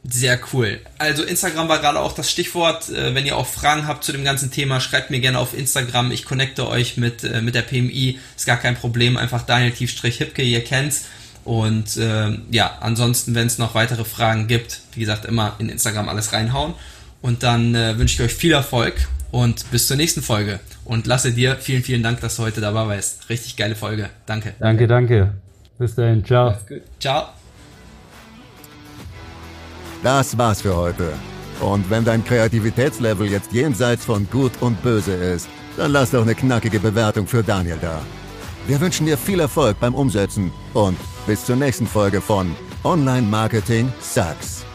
Sehr 0.09 0.39
cool. 0.53 0.79
Also 0.99 1.25
Instagram 1.25 1.69
war 1.69 1.79
gerade 1.81 1.99
auch 1.99 2.13
das 2.13 2.31
Stichwort. 2.31 2.89
Äh, 2.91 3.15
wenn 3.15 3.27
ihr 3.27 3.37
auch 3.37 3.47
Fragen 3.47 3.87
habt 3.87 4.05
zu 4.05 4.13
dem 4.13 4.25
ganzen 4.25 4.51
Thema, 4.51 4.81
schreibt 4.81 5.11
mir 5.11 5.21
gerne 5.21 5.39
auf 5.39 5.57
Instagram. 5.57 6.13
Ich 6.13 6.25
connecte 6.25 6.69
euch 6.69 6.97
mit, 6.97 7.25
äh, 7.25 7.41
mit 7.41 7.55
der 7.55 7.63
PMI. 7.63 8.19
Ist 8.37 8.47
gar 8.47 8.57
kein 8.57 8.77
Problem. 8.77 9.17
Einfach 9.17 9.43
Daniel 9.43 9.73
Tiefstrich 9.73 10.19
Hipke, 10.19 10.43
ihr 10.43 10.63
kennt's. 10.63 11.07
Und 11.45 11.97
äh, 11.97 12.39
ja, 12.51 12.79
ansonsten, 12.81 13.35
wenn 13.35 13.47
es 13.47 13.59
noch 13.59 13.75
weitere 13.75 14.05
Fragen 14.05 14.47
gibt, 14.49 14.81
wie 14.95 15.01
gesagt, 15.01 15.25
immer 15.25 15.55
in 15.59 15.69
Instagram 15.69 16.09
alles 16.09 16.33
reinhauen. 16.33 16.75
Und 17.23 17.43
dann 17.43 17.75
äh, 17.75 17.99
wünsche 17.99 18.15
ich 18.15 18.31
euch 18.31 18.37
viel 18.37 18.53
Erfolg 18.53 18.95
und 19.31 19.71
bis 19.71 19.87
zur 19.87 19.97
nächsten 19.97 20.23
Folge. 20.23 20.61
Und 20.85 21.07
lasse 21.07 21.33
dir 21.33 21.57
vielen, 21.57 21.83
vielen 21.83 22.03
Dank, 22.03 22.21
dass 22.21 22.37
du 22.37 22.43
heute 22.43 22.61
dabei 22.61 22.87
warst. 22.87 23.29
Richtig 23.29 23.57
geile 23.57 23.75
Folge. 23.75 24.11
Danke. 24.27 24.55
Danke, 24.61 24.87
danke. 24.87 25.33
Bis 25.79 25.95
dahin. 25.95 26.25
Ciao. 26.25 26.55
Ciao. 27.01 27.46
Das 30.07 30.39
war's 30.39 30.61
für 30.61 30.77
heute. 30.77 31.15
Und 31.61 31.91
wenn 31.91 32.05
dein 32.05 32.25
Kreativitätslevel 32.25 33.27
jetzt 33.27 33.51
jenseits 33.51 34.05
von 34.05 34.29
Gut 34.31 34.53
und 34.61 34.81
Böse 34.81 35.13
ist, 35.13 35.49
dann 35.77 35.91
lass 35.91 36.13
doch 36.13 36.23
eine 36.23 36.37
knackige 36.37 36.79
Bewertung 36.79 37.27
für 37.27 37.43
Daniel 37.43 37.79
da. 37.83 38.01
Wir 38.69 38.81
wünschen 38.81 39.07
dir 39.07 39.19
viel 39.19 39.41
Erfolg 39.41 39.81
beim 39.81 39.97
Umsetzen 39.97 40.53
und 40.75 40.97
bis 41.27 41.45
zur 41.45 41.57
nächsten 41.57 41.89
Folge 41.89 42.21
von 42.21 42.55
Online 42.85 43.27
Marketing 43.27 43.93
Sucks. 44.01 44.66